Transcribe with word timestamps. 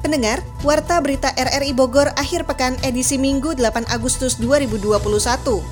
Pendengar, 0.00 0.40
Warta 0.64 0.96
Berita 1.04 1.28
RRI 1.36 1.76
Bogor 1.76 2.08
akhir 2.16 2.48
pekan 2.48 2.72
edisi 2.80 3.20
Minggu 3.20 3.52
8 3.52 3.84
Agustus 3.92 4.40
2021. 4.40 4.96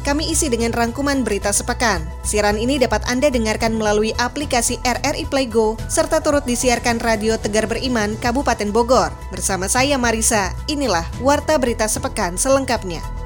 Kami 0.05 0.25
isi 0.29 0.53
dengan 0.53 0.77
rangkuman 0.77 1.25
berita 1.25 1.49
sepekan. 1.49 2.05
Siaran 2.21 2.61
ini 2.61 2.77
dapat 2.77 3.09
Anda 3.09 3.33
dengarkan 3.33 3.81
melalui 3.81 4.13
aplikasi 4.21 4.77
RRI 4.85 5.25
Playgo 5.33 5.81
serta 5.89 6.21
turut 6.21 6.45
disiarkan 6.45 7.01
Radio 7.01 7.41
Tegar 7.41 7.65
Beriman 7.65 8.21
Kabupaten 8.21 8.69
Bogor. 8.69 9.17
Bersama 9.33 9.65
saya 9.65 9.97
Marisa, 9.97 10.53
inilah 10.69 11.09
Warta 11.25 11.57
Berita 11.57 11.89
sepekan 11.89 12.37
selengkapnya. 12.37 13.18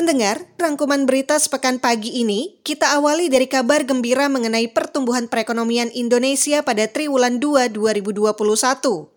Pendengar, 0.00 0.48
rangkuman 0.56 1.04
berita 1.04 1.36
sepekan 1.36 1.76
pagi 1.76 2.24
ini 2.24 2.56
kita 2.64 2.96
awali 2.96 3.28
dari 3.28 3.44
kabar 3.44 3.84
gembira 3.84 4.32
mengenai 4.32 4.72
pertumbuhan 4.72 5.28
perekonomian 5.28 5.92
Indonesia 5.92 6.64
pada 6.64 6.88
triwulan 6.88 7.36
2 7.36 7.68
2021. 7.68 8.32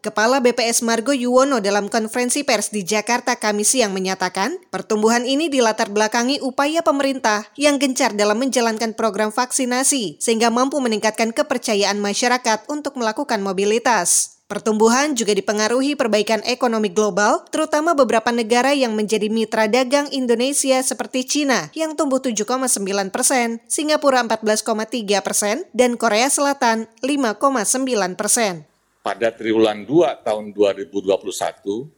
Kepala 0.03 0.43
BPS 0.43 0.83
Margo 0.83 1.15
Yuwono 1.15 1.63
dalam 1.63 1.87
konferensi 1.87 2.43
pers 2.43 2.67
di 2.67 2.83
Jakarta 2.83 3.39
Kamis 3.39 3.71
siang 3.71 3.95
menyatakan, 3.95 4.59
pertumbuhan 4.75 5.23
ini 5.23 5.47
dilatar 5.47 5.87
belakangi 5.87 6.43
upaya 6.43 6.83
pemerintah 6.83 7.47
yang 7.55 7.79
gencar 7.79 8.11
dalam 8.11 8.43
menjalankan 8.43 8.91
program 8.91 9.31
vaksinasi 9.31 10.19
sehingga 10.19 10.51
mampu 10.51 10.83
meningkatkan 10.83 11.31
kepercayaan 11.31 12.03
masyarakat 12.03 12.67
untuk 12.67 12.99
melakukan 12.99 13.39
mobilitas. 13.39 14.42
Pertumbuhan 14.53 15.17
juga 15.17 15.33
dipengaruhi 15.33 15.97
perbaikan 15.97 16.37
ekonomi 16.45 16.93
global, 16.93 17.41
terutama 17.49 17.97
beberapa 17.97 18.29
negara 18.29 18.69
yang 18.69 18.93
menjadi 18.93 19.25
mitra 19.25 19.65
dagang 19.65 20.05
Indonesia 20.13 20.77
seperti 20.85 21.25
Cina 21.25 21.73
yang 21.73 21.97
tumbuh 21.97 22.21
7,9 22.21 22.69
persen, 23.09 23.57
Singapura 23.65 24.21
14,3 24.21 25.25
persen, 25.25 25.65
dan 25.73 25.97
Korea 25.97 26.29
Selatan 26.29 26.85
5,9 27.01 28.13
persen. 28.13 28.61
Pada 29.01 29.33
triwulan 29.33 29.89
2 29.89 30.21
tahun 30.21 30.53
2021, 30.53 31.89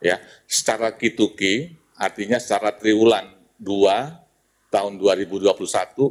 ya, 0.00 0.16
secara 0.46 0.94
kituki, 0.94 1.74
artinya 1.98 2.38
secara 2.38 2.70
triwulan 2.72 3.34
2 3.58 4.27
tahun 4.68 5.00
2021 5.00 5.56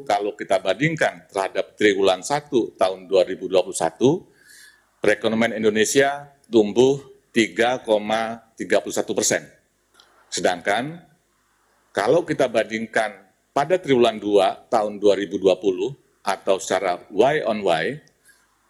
kalau 0.05 0.33
kita 0.33 0.57
bandingkan 0.57 1.29
terhadap 1.29 1.77
triwulan 1.77 2.25
1 2.25 2.49
tahun 2.73 3.05
2021 3.05 3.53
perekonomian 4.97 5.53
Indonesia 5.53 6.33
tumbuh 6.49 6.97
3,31 7.33 9.13
persen. 9.13 9.45
Sedangkan 10.33 11.05
kalau 11.93 12.25
kita 12.25 12.49
bandingkan 12.49 13.29
pada 13.53 13.77
triwulan 13.77 14.17
2 14.17 14.69
tahun 14.73 14.97
2020 15.01 15.45
atau 16.25 16.55
secara 16.57 17.01
Y 17.13 17.45
on 17.45 17.61
Y, 17.61 18.01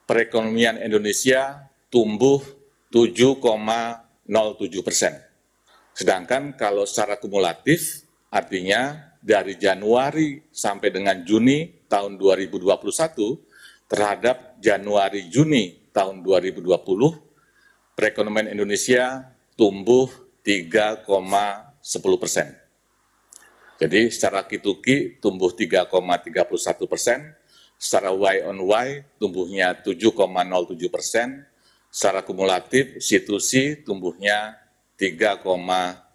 perekonomian 0.08 0.80
Indonesia 0.84 1.68
tumbuh 1.92 2.44
7,07 2.92 4.28
persen. 4.84 5.14
Sedangkan 5.92 6.53
kalau 6.56 6.86
secara 6.86 7.18
kumulatif, 7.18 8.06
artinya 8.30 9.06
dari 9.22 9.57
Januari 9.57 10.41
sampai 10.50 10.89
dengan 10.94 11.22
Juni 11.23 11.85
tahun 11.88 12.19
2021 12.19 13.88
terhadap 13.88 14.59
Januari 14.59 15.31
Juni 15.31 15.91
tahun 15.95 16.22
2020 16.22 16.66
perekonomian 17.97 18.53
Indonesia 18.53 19.25
tumbuh 19.57 20.05
3,10 20.45 22.22
persen. 22.22 22.53
Jadi 23.78 24.09
secara 24.09 24.45
kituki 24.45 25.22
tumbuh 25.22 25.53
3,31 25.53 26.89
persen, 26.89 27.34
secara 27.78 28.09
Y 28.09 28.45
on 28.45 28.57
Y 28.66 29.05
tumbuhnya 29.22 29.78
7,07 29.81 30.89
persen, 30.89 31.45
secara 31.94 32.25
kumulatif 32.25 32.97
situsi 33.01 33.81
tumbuhnya 33.85 34.57
3, 34.97 35.41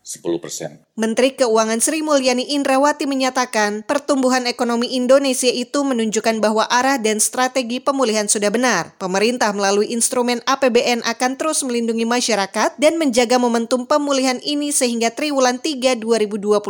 10 0.03 0.43
persen. 0.43 0.83
Menteri 0.99 1.39
Keuangan 1.39 1.79
Sri 1.79 2.03
Mulyani 2.03 2.59
Indrawati 2.59 3.07
menyatakan 3.07 3.87
pertumbuhan 3.87 4.51
ekonomi 4.51 4.99
Indonesia 4.99 5.49
itu 5.49 5.87
menunjukkan 5.87 6.43
bahwa 6.43 6.67
arah 6.67 6.99
dan 6.99 7.23
strategi 7.23 7.79
pemulihan 7.79 8.27
sudah 8.27 8.51
benar. 8.51 8.99
Pemerintah 8.99 9.55
melalui 9.55 9.95
instrumen 9.95 10.43
APBN 10.43 11.07
akan 11.07 11.39
terus 11.39 11.63
melindungi 11.63 12.05
masyarakat 12.05 12.77
dan 12.77 12.99
menjaga 12.99 13.39
momentum 13.39 13.87
pemulihan 13.87 14.43
ini 14.43 14.75
sehingga 14.75 15.15
triwulan 15.15 15.63
3 15.63 15.97
2021 16.03 16.61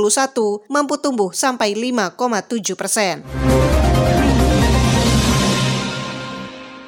mampu 0.69 0.95
tumbuh 1.01 1.33
sampai 1.33 1.73
5,7 1.73 2.77
persen. 2.77 3.25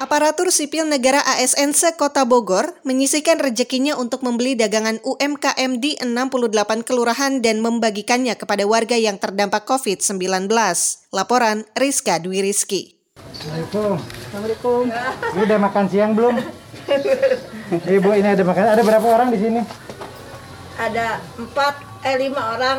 Aparatur 0.05 0.53
sipil 0.53 0.85
negara 0.85 1.17
ASN 1.17 1.73
se-Kota 1.73 2.29
Bogor 2.29 2.77
menyisihkan 2.85 3.41
rezekinya 3.41 3.97
untuk 3.97 4.21
membeli 4.21 4.53
dagangan 4.53 5.01
UMKM 5.01 5.81
di 5.81 5.97
68 5.97 6.85
kelurahan 6.85 7.41
dan 7.41 7.57
membagikannya 7.57 8.37
kepada 8.37 8.69
warga 8.69 8.93
yang 8.93 9.17
terdampak 9.17 9.65
COVID-19. 9.65 10.45
Laporan 11.09 11.65
Rizka 11.73 12.21
Dwi 12.21 12.45
Rizky. 12.45 12.93
Assalamualaikum. 13.17 13.97
Assalamualaikum. 13.97 14.83
Ini 15.33 15.41
udah 15.41 15.59
makan 15.73 15.83
siang 15.89 16.11
belum? 16.13 16.37
Ibu 17.97 18.09
ini 18.13 18.29
ada 18.29 18.43
makan. 18.45 18.61
Ada 18.77 18.81
berapa 18.85 19.07
orang 19.09 19.33
di 19.33 19.41
sini? 19.41 19.61
Ada 20.77 21.17
empat, 21.33 21.73
eh 22.05 22.15
lima 22.21 22.53
orang. 22.53 22.77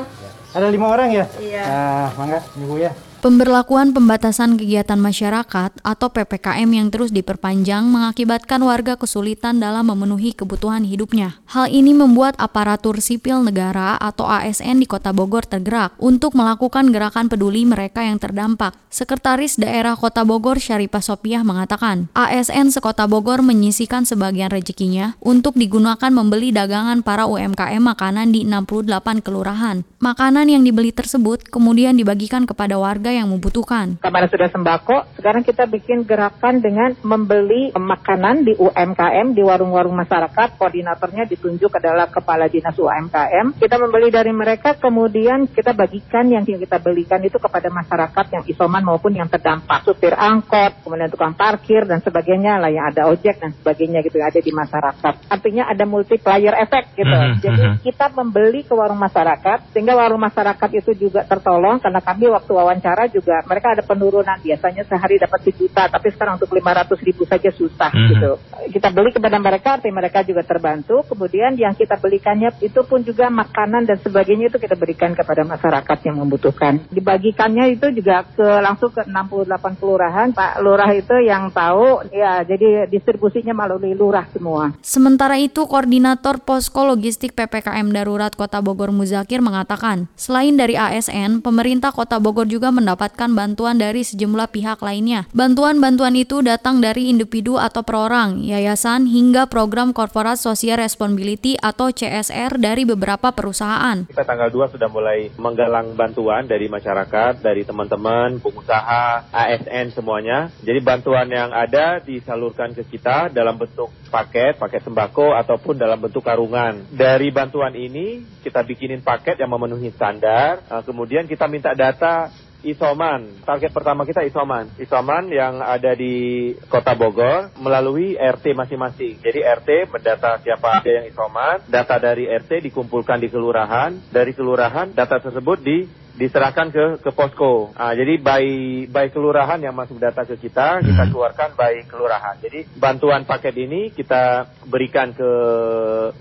Ada 0.54 0.66
lima 0.70 0.86
orang 0.94 1.10
ya? 1.10 1.26
Iya. 1.42 1.62
Nah, 1.66 2.08
mangga, 2.14 2.38
ibu 2.54 2.78
ya. 2.78 2.94
Pemberlakuan 3.26 3.90
pembatasan 3.90 4.54
kegiatan 4.54 5.02
masyarakat 5.02 5.82
atau 5.82 6.08
PPKM 6.14 6.70
yang 6.70 6.94
terus 6.94 7.10
diperpanjang 7.10 7.82
mengakibatkan 7.82 8.62
warga 8.62 8.94
kesulitan 8.94 9.58
dalam 9.58 9.90
memenuhi 9.90 10.30
kebutuhan 10.30 10.86
hidupnya. 10.86 11.34
Hal 11.50 11.66
ini 11.66 11.90
membuat 11.90 12.38
aparatur 12.38 13.02
sipil 13.02 13.42
negara 13.42 13.98
atau 13.98 14.30
ASN 14.30 14.78
di 14.78 14.86
Kota 14.86 15.10
Bogor 15.10 15.42
tergerak 15.42 15.98
untuk 15.98 16.38
melakukan 16.38 16.94
gerakan 16.94 17.26
peduli 17.26 17.66
mereka 17.66 18.06
yang 18.06 18.22
terdampak. 18.22 18.78
Sekretaris 18.94 19.58
Daerah 19.58 19.98
Kota 19.98 20.22
Bogor 20.22 20.62
Syarifah 20.62 21.02
Sopiah 21.02 21.42
mengatakan, 21.42 22.06
ASN 22.14 22.70
sekota 22.70 23.10
Bogor 23.10 23.42
menyisikan 23.42 24.06
sebagian 24.06 24.54
rezekinya 24.54 25.18
untuk 25.18 25.58
digunakan 25.58 26.14
membeli 26.14 26.54
dagangan 26.54 27.02
para 27.02 27.26
UMKM 27.26 27.82
makanan 27.82 28.30
di 28.30 28.46
68 28.46 29.18
kelurahan. 29.18 29.82
Makanan 29.98 30.46
yang 30.46 30.62
dibeli 30.62 30.94
tersebut 30.94 31.42
kemudian 31.50 31.98
dibagikan 31.98 32.46
kepada 32.46 32.78
warga 32.78 33.15
yang 33.16 33.32
membutuhkan. 33.32 33.96
Kemarin 33.98 34.28
sudah 34.28 34.48
sembako, 34.52 34.96
sekarang 35.16 35.42
kita 35.42 35.64
bikin 35.64 36.04
gerakan 36.04 36.60
dengan 36.60 36.92
membeli 37.00 37.72
makanan 37.72 38.44
di 38.44 38.52
UMKM, 38.56 39.32
di 39.32 39.42
warung-warung 39.42 39.96
masyarakat. 39.96 40.60
Koordinatornya 40.60 41.24
ditunjuk 41.24 41.72
adalah 41.72 42.12
Kepala 42.12 42.46
Dinas 42.52 42.76
UMKM. 42.76 43.56
Kita 43.56 43.76
membeli 43.80 44.12
dari 44.12 44.32
mereka, 44.32 44.76
kemudian 44.76 45.48
kita 45.48 45.72
bagikan 45.72 46.28
yang 46.28 46.44
kita 46.46 46.78
belikan 46.80 47.20
itu 47.24 47.36
kepada 47.36 47.68
masyarakat 47.68 48.26
yang 48.32 48.44
isoman 48.48 48.82
maupun 48.84 49.12
yang 49.16 49.28
terdampak. 49.28 49.82
Supir 49.82 50.12
angkot, 50.12 50.84
kemudian 50.84 51.10
tukang 51.10 51.34
parkir, 51.36 51.88
dan 51.88 52.00
sebagainya 52.04 52.60
lah 52.60 52.70
yang 52.70 52.88
ada 52.88 53.08
ojek 53.10 53.40
dan 53.40 53.52
sebagainya 53.52 54.00
gitu 54.04 54.18
ada 54.22 54.40
di 54.40 54.52
masyarakat. 54.52 55.14
Artinya 55.28 55.68
ada 55.68 55.84
multiplier 55.84 56.54
effect 56.62 56.96
gitu. 56.96 57.12
Mm 57.12 57.28
-hmm. 57.30 57.42
Jadi 57.42 57.62
kita 57.86 58.10
membeli 58.16 58.64
ke 58.64 58.72
warung 58.72 58.98
masyarakat, 58.98 59.70
sehingga 59.70 59.94
warung 59.94 60.22
masyarakat 60.22 60.70
itu 60.72 60.96
juga 60.96 61.22
tertolong 61.28 61.78
karena 61.78 62.00
kami 62.00 62.32
waktu 62.32 62.50
wawancara 62.50 62.95
sementara 62.96 63.12
juga 63.12 63.36
mereka 63.44 63.68
ada 63.76 63.82
penurunan. 63.84 64.38
Biasanya 64.40 64.82
sehari 64.88 65.20
dapat 65.20 65.40
sejuta 65.44 65.84
tapi 65.92 66.08
sekarang 66.16 66.40
untuk 66.40 66.48
500 66.56 66.96
ribu 67.04 67.28
saja 67.28 67.50
susah 67.52 67.92
Mhm. 67.92 68.08
gitu. 68.08 68.32
Kita 68.72 68.88
beli 68.88 69.12
kepada 69.12 69.36
mereka 69.36 69.76
artinya 69.76 70.00
mereka 70.00 70.24
juga 70.24 70.40
terbantu. 70.40 71.04
Kemudian 71.04 71.60
yang 71.60 71.76
kita 71.76 72.00
belikannya 72.00 72.56
itu 72.64 72.80
pun 72.88 73.04
juga 73.04 73.28
makanan 73.28 73.84
dan 73.84 74.00
sebagainya 74.00 74.48
itu 74.48 74.56
kita 74.56 74.72
berikan 74.80 75.12
kepada 75.12 75.44
masyarakat 75.44 75.98
yang 76.08 76.16
membutuhkan. 76.24 76.88
Dibagikannya 76.88 77.76
itu 77.76 77.92
juga 77.92 78.24
ke 78.24 78.48
langsung 78.64 78.88
ke 78.88 79.04
68 79.04 79.76
kelurahan. 79.76 80.32
Pak 80.32 80.64
Lurah 80.64 80.90
itu 80.96 81.20
yang 81.20 81.52
tahu 81.52 82.00
ya 82.16 82.40
jadi 82.48 82.88
distribusinya 82.88 83.52
melalui 83.52 83.92
lurah 83.92 84.24
semua. 84.32 84.72
Sementara 84.80 85.36
itu, 85.36 85.68
Koordinator 85.68 86.40
Posko 86.40 86.88
Logistik 86.88 87.36
PPKM 87.36 87.92
Darurat 87.92 88.32
Kota 88.32 88.64
Bogor 88.64 88.88
Muzakir 88.88 89.44
mengatakan, 89.44 90.08
selain 90.16 90.56
dari 90.56 90.78
ASN, 90.78 91.44
pemerintah 91.44 91.92
Kota 91.92 92.16
Bogor 92.16 92.46
juga 92.48 92.70
mendapatkan 92.86 93.34
bantuan 93.34 93.82
dari 93.82 94.06
sejumlah 94.06 94.54
pihak 94.54 94.78
lainnya. 94.78 95.26
Bantuan-bantuan 95.34 96.14
itu 96.14 96.38
datang 96.38 96.78
dari 96.78 97.10
individu 97.10 97.58
atau 97.58 97.82
perorang, 97.82 98.38
yayasan, 98.46 99.10
hingga 99.10 99.50
program 99.50 99.90
Corporate 99.90 100.38
Social 100.38 100.78
Responsibility 100.78 101.58
atau 101.58 101.90
CSR 101.90 102.62
dari 102.62 102.86
beberapa 102.86 103.34
perusahaan. 103.34 104.06
Kita 104.06 104.22
tanggal 104.22 104.54
2 104.54 104.78
sudah 104.78 104.86
mulai 104.86 105.34
menggalang 105.34 105.98
bantuan 105.98 106.46
dari 106.46 106.70
masyarakat, 106.70 107.42
dari 107.42 107.66
teman-teman, 107.66 108.38
pengusaha, 108.38 109.34
ASN 109.34 109.90
semuanya. 109.90 110.54
Jadi 110.62 110.78
bantuan 110.78 111.26
yang 111.26 111.50
ada 111.50 111.98
disalurkan 111.98 112.70
ke 112.70 112.86
kita 112.86 113.34
dalam 113.34 113.58
bentuk 113.58 113.90
paket, 114.14 114.62
paket 114.62 114.86
sembako 114.86 115.34
ataupun 115.34 115.74
dalam 115.74 115.98
bentuk 115.98 116.22
karungan. 116.22 116.86
Dari 116.94 117.34
bantuan 117.34 117.74
ini 117.74 118.22
kita 118.46 118.62
bikinin 118.62 119.02
paket 119.02 119.42
yang 119.42 119.50
memenuhi 119.50 119.90
standar, 119.90 120.62
eh, 120.62 120.82
kemudian 120.86 121.26
kita 121.26 121.50
minta 121.50 121.74
data 121.74 122.30
isoman. 122.64 123.44
Target 123.44 123.70
pertama 123.74 124.08
kita 124.08 124.24
isoman. 124.24 124.70
Isoman 124.80 125.28
yang 125.28 125.60
ada 125.60 125.92
di 125.92 126.54
Kota 126.70 126.96
Bogor 126.96 127.52
melalui 127.60 128.16
RT 128.16 128.56
masing-masing. 128.56 129.20
Jadi 129.20 129.40
RT 129.44 129.92
mendata 129.92 130.40
siapa 130.40 130.80
aja 130.80 131.02
yang 131.02 131.06
isoman, 131.10 131.60
data 131.68 132.00
dari 132.00 132.30
RT 132.30 132.70
dikumpulkan 132.70 133.20
di 133.20 133.28
kelurahan, 133.28 133.92
dari 134.08 134.32
kelurahan 134.32 134.94
data 134.94 135.20
tersebut 135.20 135.58
di 135.60 136.06
diserahkan 136.16 136.72
ke 136.72 136.84
ke 137.04 137.10
posko. 137.12 137.76
Ah, 137.76 137.92
jadi 137.92 138.16
by 138.16 138.44
by 138.88 139.12
kelurahan 139.12 139.60
yang 139.60 139.76
masuk 139.76 140.00
data 140.00 140.24
ke 140.24 140.40
kita, 140.40 140.80
kita 140.80 141.12
keluarkan 141.12 141.52
by 141.52 141.84
kelurahan. 141.84 142.40
Jadi 142.40 142.64
bantuan 142.72 143.28
paket 143.28 143.52
ini 143.60 143.92
kita 143.92 144.48
berikan 144.64 145.12
ke 145.12 145.30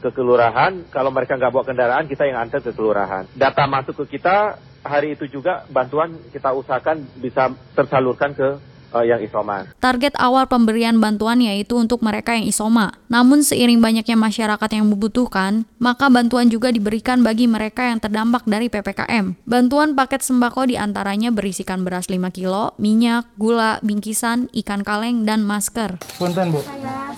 ke 0.03 0.09
kelurahan. 0.11 0.83
Kalau 0.91 1.15
mereka 1.15 1.39
nggak 1.39 1.51
bawa 1.55 1.63
kendaraan, 1.63 2.11
kita 2.11 2.27
yang 2.27 2.43
antar 2.43 2.59
ke 2.59 2.75
kelurahan. 2.75 3.23
Data 3.31 3.63
masuk 3.71 4.03
ke 4.03 4.19
kita 4.19 4.59
hari 4.85 5.17
itu 5.17 5.25
juga 5.27 5.65
bantuan 5.73 6.13
kita 6.29 6.53
usahakan 6.53 7.01
bisa 7.17 7.49
tersalurkan 7.73 8.37
ke 8.37 8.47
eh, 8.95 9.05
yang 9.09 9.19
isoman. 9.25 9.65
Target 9.81 10.13
awal 10.21 10.45
pemberian 10.45 11.01
bantuan 11.01 11.41
yaitu 11.41 11.75
untuk 11.75 12.05
mereka 12.05 12.37
yang 12.37 12.45
isoma. 12.45 12.93
Namun 13.09 13.41
seiring 13.41 13.81
banyaknya 13.81 14.15
masyarakat 14.15 14.69
yang 14.71 14.85
membutuhkan, 14.87 15.65
maka 15.81 16.07
bantuan 16.07 16.47
juga 16.47 16.69
diberikan 16.69 17.25
bagi 17.25 17.49
mereka 17.49 17.89
yang 17.89 17.97
terdampak 17.97 18.45
dari 18.45 18.69
PPKM. 18.69 19.41
Bantuan 19.43 19.97
paket 19.97 20.21
sembako 20.21 20.69
di 20.69 20.77
antaranya 20.77 21.33
berisikan 21.33 21.81
beras 21.81 22.07
5 22.07 22.21
kilo, 22.31 22.77
minyak, 22.77 23.25
gula, 23.35 23.81
bingkisan, 23.81 24.47
ikan 24.63 24.85
kaleng, 24.85 25.25
dan 25.25 25.41
masker. 25.41 25.97
Punten 26.21 26.53
Bu. 26.53 26.61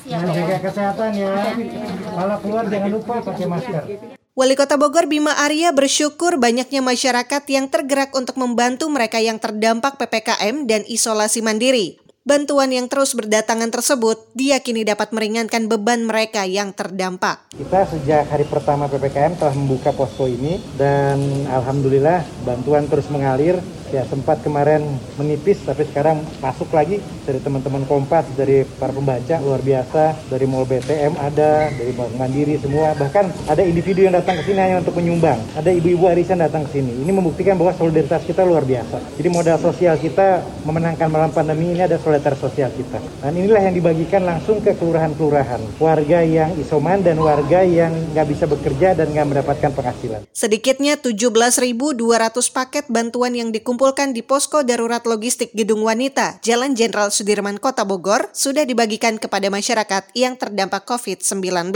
Jaga 0.07 0.57
kesehatan 0.63 1.11
ya. 1.19 1.35
Malah 2.15 2.39
keluar 2.39 2.63
jangan 2.71 2.89
lupa 2.95 3.19
pakai 3.19 3.45
masker. 3.45 3.83
Wali 4.37 4.53
Kota 4.53 4.77
Bogor 4.77 5.09
Bima 5.09 5.33
Arya 5.33 5.73
bersyukur 5.73 6.37
banyaknya 6.37 6.85
masyarakat 6.85 7.41
yang 7.49 7.73
tergerak 7.73 8.13
untuk 8.13 8.37
membantu 8.37 8.85
mereka 8.85 9.17
yang 9.17 9.41
terdampak 9.41 9.97
PPKM 9.97 10.69
dan 10.69 10.85
isolasi 10.85 11.41
mandiri. 11.41 11.97
Bantuan 12.21 12.69
yang 12.69 12.85
terus 12.85 13.17
berdatangan 13.17 13.73
tersebut 13.73 14.29
diyakini 14.37 14.85
dapat 14.85 15.09
meringankan 15.09 15.65
beban 15.65 16.05
mereka 16.05 16.45
yang 16.45 16.69
terdampak. 16.69 17.49
Kita 17.49 17.89
sejak 17.89 18.29
hari 18.29 18.45
pertama 18.45 18.85
PPKM 18.85 19.41
telah 19.41 19.57
membuka 19.57 19.89
posko 19.89 20.29
ini 20.29 20.61
dan 20.77 21.17
alhamdulillah 21.49 22.21
bantuan 22.45 22.85
terus 22.85 23.09
mengalir. 23.09 23.57
Ya 23.87 24.03
sempat 24.03 24.43
kemarin 24.43 24.83
menipis 25.15 25.63
tapi 25.63 25.87
sekarang 25.87 26.19
masuk 26.43 26.67
lagi 26.75 26.99
dari 27.23 27.39
teman-teman 27.39 27.87
Kompas, 27.87 28.27
dari 28.35 28.67
para 28.75 28.91
pembaca 28.91 29.39
luar 29.39 29.63
biasa, 29.63 30.27
dari 30.27 30.43
Mall 30.43 30.67
BTM 30.67 31.15
ada, 31.15 31.71
dari 31.71 31.95
Bank 31.95 32.11
Mandiri 32.19 32.59
semua. 32.59 32.91
Bahkan 32.99 33.47
ada 33.47 33.63
individu 33.63 34.03
yang 34.03 34.11
datang 34.11 34.43
ke 34.43 34.51
sini 34.51 34.59
hanya 34.59 34.83
untuk 34.83 34.99
menyumbang. 34.99 35.39
Ada 35.55 35.71
ibu-ibu 35.71 36.03
arisan 36.11 36.43
datang 36.43 36.67
ke 36.67 36.75
sini. 36.75 36.99
Ini 36.99 37.11
membuktikan 37.15 37.55
bahwa 37.55 37.71
solidaritas 37.79 38.27
kita 38.27 38.43
luar 38.43 38.67
biasa. 38.67 38.99
Jadi 39.15 39.27
modal 39.31 39.55
sosial 39.55 39.95
kita 39.95 40.43
memenangkan 40.67 41.07
malam 41.07 41.31
pandemi 41.31 41.71
ini 41.71 41.87
ada 41.87 41.95
solidaritas 41.95 42.43
sosial 42.43 42.67
kita. 42.75 42.99
Dan 43.23 43.39
inilah 43.39 43.71
yang 43.71 43.75
dibagikan 43.75 44.27
langsung 44.27 44.59
ke 44.59 44.75
kelurahan-kelurahan. 44.75 45.79
Warga 45.79 46.27
yang 46.27 46.51
isoman 46.59 47.07
dan 47.07 47.23
warga 47.23 47.63
yang 47.63 47.95
nggak 48.11 48.27
bisa 48.27 48.51
bekerja 48.51 48.99
dan 48.99 49.15
nggak 49.15 49.27
mendapatkan 49.31 49.71
penghasilan. 49.71 50.27
Sedikitnya 50.35 50.99
17.200 50.99 51.95
paket 52.51 52.85
bantuan 52.91 53.31
yang 53.31 53.55
dikumpulkan 53.55 53.76
di 54.11 54.25
Posko 54.25 54.65
Darurat 54.65 55.05
Logistik 55.05 55.53
Gedung 55.53 55.85
Wanita, 55.85 56.41
Jalan 56.41 56.73
Jenderal 56.73 57.13
Sudirman, 57.13 57.61
Kota 57.61 57.85
Bogor, 57.85 58.33
sudah 58.33 58.65
dibagikan 58.65 59.21
kepada 59.21 59.53
masyarakat 59.53 60.09
yang 60.17 60.33
terdampak 60.33 60.83
COVID-19. 60.89 61.71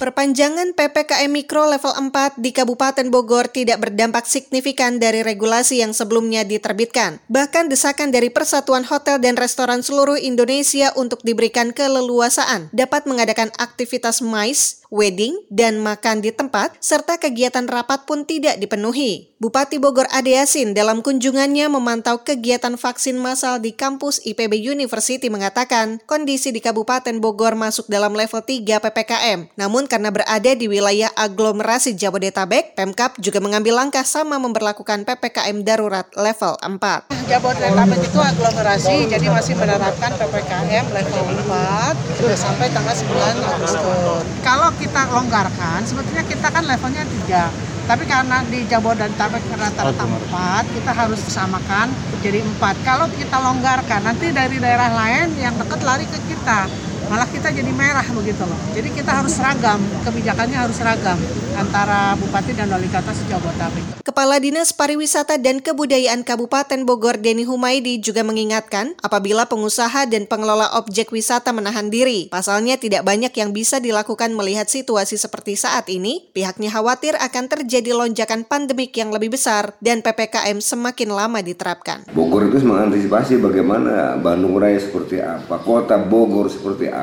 Perpanjangan 0.00 0.72
PPKM 0.72 1.28
Mikro 1.28 1.68
level 1.68 1.92
4 1.92 2.40
di 2.40 2.56
Kabupaten 2.56 3.12
Bogor 3.12 3.52
tidak 3.52 3.84
berdampak 3.84 4.24
signifikan 4.24 4.96
dari 4.96 5.20
regulasi 5.20 5.84
yang 5.84 5.92
sebelumnya 5.92 6.40
diterbitkan. 6.40 7.20
Bahkan 7.28 7.68
desakan 7.68 8.08
dari 8.08 8.32
Persatuan 8.32 8.88
Hotel 8.88 9.20
dan 9.20 9.36
Restoran 9.36 9.84
seluruh 9.84 10.16
Indonesia 10.16 10.88
untuk 10.96 11.20
diberikan 11.20 11.76
keleluasaan 11.76 12.72
dapat 12.72 13.04
mengadakan 13.04 13.52
aktivitas 13.60 14.24
MICE, 14.24 14.88
wedding, 14.88 15.36
dan 15.52 15.76
makan 15.84 16.24
di 16.24 16.32
tempat, 16.32 16.80
serta 16.80 17.20
kegiatan 17.20 17.68
rapat 17.68 18.08
pun 18.08 18.24
tidak 18.24 18.56
dipenuhi. 18.56 19.29
Bupati 19.40 19.80
Bogor 19.80 20.04
Ade 20.12 20.36
Yasin 20.36 20.76
dalam 20.76 21.00
kunjungannya 21.00 21.72
memantau 21.72 22.20
kegiatan 22.20 22.76
vaksin 22.76 23.16
massal 23.16 23.56
di 23.56 23.72
kampus 23.72 24.20
IPB 24.20 24.60
University 24.68 25.32
mengatakan 25.32 25.96
kondisi 26.04 26.52
di 26.52 26.60
Kabupaten 26.60 27.24
Bogor 27.24 27.56
masuk 27.56 27.88
dalam 27.88 28.12
level 28.12 28.44
3 28.44 28.60
PPKM. 28.60 29.48
Namun 29.56 29.88
karena 29.88 30.12
berada 30.12 30.52
di 30.52 30.68
wilayah 30.68 31.08
aglomerasi 31.16 31.96
Jabodetabek, 31.96 32.76
Pemkap 32.76 33.16
juga 33.16 33.40
mengambil 33.40 33.80
langkah 33.80 34.04
sama 34.04 34.36
memperlakukan 34.36 35.08
PPKM 35.08 35.64
darurat 35.64 36.04
level 36.20 36.60
4. 36.60 37.08
Jabodetabek 37.08 38.00
itu 38.12 38.20
aglomerasi, 38.20 39.08
jadi 39.08 39.24
masih 39.32 39.56
menerapkan 39.56 40.20
PPKM 40.20 40.84
level 40.92 41.24
4 41.48 41.96
sudah 42.20 42.36
sampai 42.36 42.68
tanggal 42.76 42.92
9 42.92 43.08
Agustus. 43.40 44.20
Kalau 44.44 44.68
kita 44.76 45.08
longgarkan, 45.08 45.80
sebetulnya 45.88 46.28
kita 46.28 46.52
kan 46.52 46.68
levelnya 46.68 47.08
3. 47.24 47.79
Tapi 47.86 48.04
karena 48.04 48.44
di 48.46 48.66
Jabodetabek 48.68 49.44
rata-rata 49.56 50.04
4, 50.04 50.76
kita 50.76 50.92
harus 50.92 51.20
samakan 51.28 51.88
jadi 52.20 52.40
4. 52.42 52.86
Kalau 52.86 53.06
kita 53.12 53.36
longgarkan, 53.40 54.00
nanti 54.04 54.32
dari 54.34 54.60
daerah 54.60 54.90
lain 54.92 55.36
yang 55.40 55.54
dekat 55.56 55.80
lari 55.84 56.04
ke 56.04 56.18
kita. 56.28 56.89
Malah 57.10 57.26
kita 57.26 57.50
jadi 57.50 57.74
merah 57.74 58.06
begitu 58.06 58.46
loh. 58.46 58.54
Jadi 58.70 58.94
kita 58.94 59.10
harus 59.10 59.34
seragam, 59.34 59.82
kebijakannya 60.06 60.54
harus 60.54 60.78
seragam 60.78 61.18
antara 61.58 62.14
Bupati 62.14 62.54
dan 62.54 62.70
Wali 62.70 62.86
Kota 62.86 63.10
se-Jabodetabek. 63.10 63.98
Kepala 64.06 64.38
Dinas 64.38 64.70
Pariwisata 64.70 65.34
dan 65.36 65.58
Kebudayaan 65.58 66.22
Kabupaten 66.22 66.86
Bogor 66.86 67.18
Deni 67.18 67.42
Humaidi 67.42 67.98
juga 67.98 68.22
mengingatkan 68.22 68.94
apabila 69.02 69.50
pengusaha 69.50 70.06
dan 70.06 70.30
pengelola 70.30 70.70
objek 70.78 71.10
wisata 71.10 71.50
menahan 71.50 71.90
diri. 71.90 72.30
Pasalnya 72.30 72.78
tidak 72.78 73.02
banyak 73.02 73.34
yang 73.34 73.50
bisa 73.50 73.82
dilakukan 73.82 74.30
melihat 74.30 74.70
situasi 74.70 75.18
seperti 75.18 75.58
saat 75.58 75.90
ini, 75.90 76.30
pihaknya 76.30 76.70
khawatir 76.70 77.18
akan 77.18 77.50
terjadi 77.50 77.90
lonjakan 77.90 78.46
pandemik 78.46 78.94
yang 78.94 79.10
lebih 79.10 79.34
besar 79.34 79.74
dan 79.82 79.98
PPKM 79.98 80.62
semakin 80.62 81.10
lama 81.10 81.42
diterapkan. 81.42 82.06
Bogor 82.14 82.46
itu 82.46 82.62
mengantisipasi 82.62 83.42
bagaimana 83.42 84.14
Bandung 84.14 84.62
Raya 84.62 84.78
seperti 84.78 85.18
apa, 85.18 85.58
kota 85.58 85.98
Bogor 85.98 86.46
seperti 86.46 86.86
apa, 86.86 86.99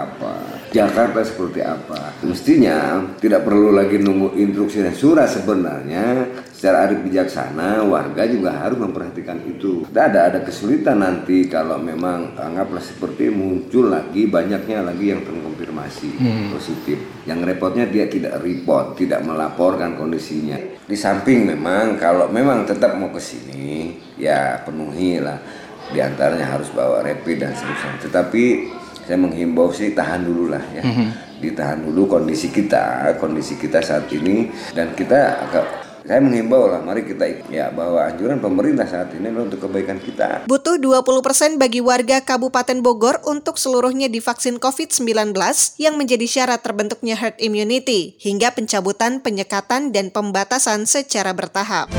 Jakarta 0.68 1.24
seperti 1.24 1.64
apa. 1.64 2.12
Mestinya 2.28 3.00
tidak 3.18 3.48
perlu 3.48 3.72
lagi 3.72 3.98
nunggu 3.98 4.36
instruksi 4.36 4.84
dan 4.84 4.92
surat 4.92 5.32
sebenarnya 5.32 6.28
secara 6.52 6.90
arif 6.90 7.06
bijaksana 7.06 7.86
warga 7.88 8.28
juga 8.28 8.52
harus 8.52 8.76
memperhatikan 8.82 9.40
itu. 9.48 9.88
Tidak 9.88 10.06
ada 10.12 10.28
ada 10.28 10.40
kesulitan 10.44 11.00
nanti 11.00 11.48
kalau 11.48 11.80
memang 11.80 12.36
anggaplah 12.36 12.84
seperti 12.84 13.32
muncul 13.32 13.94
lagi 13.94 14.28
banyaknya 14.28 14.84
lagi 14.84 15.14
yang 15.14 15.24
terkonfirmasi 15.24 16.10
positif. 16.52 16.98
Yang 17.24 17.40
repotnya 17.54 17.86
dia 17.88 18.10
tidak 18.12 18.44
report, 18.44 19.00
tidak 19.00 19.24
melaporkan 19.24 19.96
kondisinya. 19.96 20.58
Di 20.84 20.98
samping 20.98 21.48
memang 21.48 21.96
kalau 21.96 22.28
memang 22.28 22.68
tetap 22.68 22.98
mau 23.00 23.14
ke 23.14 23.22
sini 23.24 23.96
ya 24.20 24.60
penuhi 24.66 25.22
lah. 25.22 25.40
Di 25.88 26.04
antaranya 26.04 26.58
harus 26.58 26.68
bawa 26.76 27.00
rapid 27.00 27.48
dan 27.48 27.56
seterusnya. 27.56 27.96
Tetapi 28.04 28.44
saya 29.08 29.16
menghimbau 29.16 29.72
sih 29.72 29.96
tahan 29.96 30.28
dulu 30.28 30.52
lah 30.52 30.64
ya. 30.76 30.84
Ditahan 31.40 31.88
dulu 31.88 32.20
kondisi 32.20 32.52
kita, 32.52 33.16
kondisi 33.24 33.56
kita 33.56 33.80
saat 33.80 34.12
ini 34.12 34.52
dan 34.76 34.92
kita 34.92 35.48
agak 35.48 35.68
Saya 36.08 36.24
menghimbau 36.24 36.72
lah, 36.72 36.80
mari 36.80 37.04
kita 37.04 37.52
ya 37.52 37.68
bahwa 37.68 38.00
anjuran 38.00 38.40
pemerintah 38.40 38.88
saat 38.88 39.12
ini 39.12 39.28
adalah 39.28 39.44
untuk 39.52 39.68
kebaikan 39.68 40.00
kita. 40.00 40.48
Butuh 40.48 40.80
20% 40.80 41.60
bagi 41.60 41.84
warga 41.84 42.24
Kabupaten 42.24 42.80
Bogor 42.80 43.20
untuk 43.28 43.60
seluruhnya 43.60 44.08
divaksin 44.08 44.56
COVID-19 44.56 45.36
yang 45.76 46.00
menjadi 46.00 46.24
syarat 46.24 46.64
terbentuknya 46.64 47.20
herd 47.20 47.36
immunity 47.44 48.16
hingga 48.24 48.56
pencabutan 48.56 49.20
penyekatan 49.20 49.92
dan 49.92 50.08
pembatasan 50.08 50.88
secara 50.88 51.36
bertahap. 51.36 51.92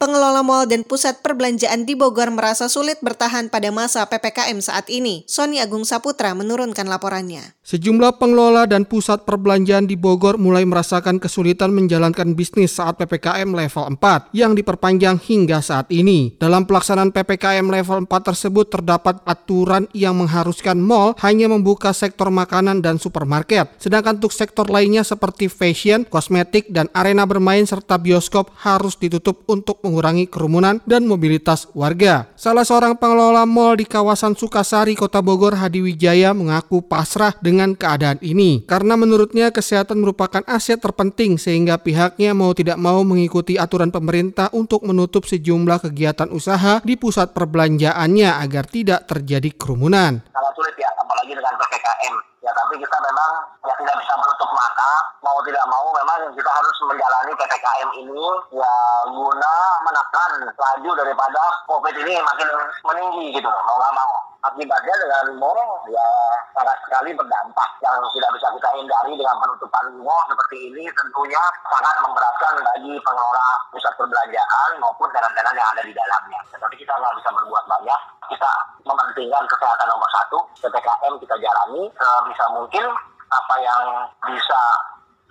Pengelola 0.00 0.40
mal 0.40 0.64
dan 0.64 0.80
pusat 0.80 1.20
perbelanjaan 1.20 1.84
di 1.84 1.92
Bogor 1.92 2.32
merasa 2.32 2.72
sulit 2.72 2.96
bertahan 3.04 3.52
pada 3.52 3.68
masa 3.68 4.08
PPKM 4.08 4.56
saat 4.64 4.88
ini. 4.88 5.28
Sony 5.28 5.60
Agung 5.60 5.84
Saputra 5.84 6.32
menurunkan 6.32 6.88
laporannya. 6.88 7.52
Sejumlah 7.60 8.16
pengelola 8.16 8.64
dan 8.64 8.88
pusat 8.88 9.28
perbelanjaan 9.28 9.84
di 9.84 10.00
Bogor 10.00 10.40
mulai 10.40 10.64
merasakan 10.64 11.20
kesulitan 11.20 11.76
menjalankan 11.76 12.32
bisnis 12.32 12.80
saat 12.80 12.96
PPKM 12.96 13.52
level 13.52 14.00
4 14.00 14.32
yang 14.32 14.56
diperpanjang 14.56 15.20
hingga 15.20 15.60
saat 15.60 15.92
ini. 15.92 16.32
Dalam 16.40 16.64
pelaksanaan 16.64 17.12
PPKM 17.12 17.68
level 17.68 18.08
4 18.08 18.28
tersebut 18.32 18.72
terdapat 18.72 19.20
aturan 19.28 19.84
yang 19.92 20.16
mengharuskan 20.16 20.80
mal 20.80 21.12
hanya 21.20 21.52
membuka 21.52 21.92
sektor 21.92 22.32
makanan 22.32 22.80
dan 22.80 22.96
supermarket. 22.96 23.68
Sedangkan 23.76 24.16
untuk 24.16 24.32
sektor 24.32 24.64
lainnya 24.64 25.04
seperti 25.04 25.52
fashion, 25.52 26.08
kosmetik, 26.08 26.72
dan 26.72 26.88
arena 26.96 27.28
bermain 27.28 27.68
serta 27.68 28.00
bioskop 28.00 28.48
harus 28.64 28.96
ditutup 28.96 29.44
untuk 29.44 29.76
mengurangi 29.90 30.30
kerumunan 30.30 30.78
dan 30.86 31.10
mobilitas 31.10 31.66
warga. 31.74 32.30
Salah 32.38 32.62
seorang 32.62 32.94
pengelola 32.94 33.42
mal 33.42 33.74
di 33.74 33.82
kawasan 33.82 34.38
Sukasari, 34.38 34.94
Kota 34.94 35.18
Bogor, 35.18 35.58
Hadi 35.58 35.82
Wijaya 35.82 36.30
mengaku 36.30 36.78
pasrah 36.86 37.34
dengan 37.42 37.74
keadaan 37.74 38.22
ini 38.22 38.62
karena 38.70 38.94
menurutnya 38.94 39.50
kesehatan 39.50 39.98
merupakan 39.98 40.46
aset 40.46 40.78
terpenting 40.78 41.34
sehingga 41.34 41.82
pihaknya 41.82 42.30
mau 42.30 42.54
tidak 42.54 42.78
mau 42.78 43.02
mengikuti 43.02 43.58
aturan 43.58 43.90
pemerintah 43.90 44.46
untuk 44.54 44.86
menutup 44.86 45.26
sejumlah 45.26 45.82
kegiatan 45.90 46.30
usaha 46.30 46.78
di 46.86 46.94
pusat 46.94 47.34
perbelanjaannya 47.34 48.38
agar 48.38 48.70
tidak 48.70 49.10
terjadi 49.10 49.50
kerumunan. 49.58 50.22
Sangat 50.30 50.52
sulit 50.54 50.78
ya, 50.78 50.88
apalagi 50.94 51.34
dengan 51.34 51.54
PPKM 51.58 52.14
ya 52.50 52.52
tapi 52.58 52.74
kita 52.82 52.96
memang 52.98 53.30
ya 53.62 53.74
tidak 53.78 53.94
bisa 54.02 54.14
menutup 54.18 54.50
mata. 54.50 54.90
Mau 55.22 55.38
tidak 55.46 55.62
mau 55.70 55.86
memang 55.94 56.34
kita 56.34 56.50
harus 56.50 56.76
menjalani 56.82 57.32
ppkm 57.38 57.88
ini. 57.94 58.26
Ya 58.58 58.74
guna 59.06 59.54
menekan 59.86 60.32
laju 60.50 60.90
daripada 60.98 61.42
covid 61.70 61.94
ini 61.94 62.18
makin 62.18 62.48
meninggi 62.82 63.38
gitu 63.38 63.46
mau 63.46 63.76
nggak 63.78 63.94
mau 63.94 64.29
akibatnya 64.40 64.94
dengan 64.96 65.24
mall 65.36 65.58
ya 65.88 66.08
sangat 66.56 66.76
sekali 66.88 67.12
berdampak 67.12 67.70
yang 67.84 67.96
tidak 68.12 68.30
bisa 68.36 68.46
kita 68.56 68.68
hindari 68.76 69.12
dengan 69.16 69.36
penutupan 69.40 69.84
mall 70.00 70.22
seperti 70.28 70.56
ini 70.72 70.84
tentunya 70.96 71.42
sangat 71.68 71.96
memberatkan 72.04 72.54
bagi 72.64 72.92
pengelola 73.04 73.48
pusat 73.72 73.92
perbelanjaan 74.00 74.70
maupun 74.80 75.08
tenan-tenan 75.12 75.54
yang 75.56 75.68
ada 75.72 75.82
di 75.84 75.92
dalamnya. 75.92 76.40
Tapi 76.56 76.74
kita 76.76 76.92
nggak 76.92 77.14
bisa 77.20 77.28
berbuat 77.32 77.64
banyak. 77.68 78.00
Kita 78.30 78.52
mementingkan 78.86 79.44
kesehatan 79.48 79.86
nomor 79.88 80.10
satu. 80.12 80.38
PPKM 80.60 81.14
kita 81.20 81.34
jalani 81.40 81.82
sebisa 81.96 82.44
mungkin 82.52 82.84
apa 83.30 83.54
yang 83.62 83.82
bisa 84.26 84.60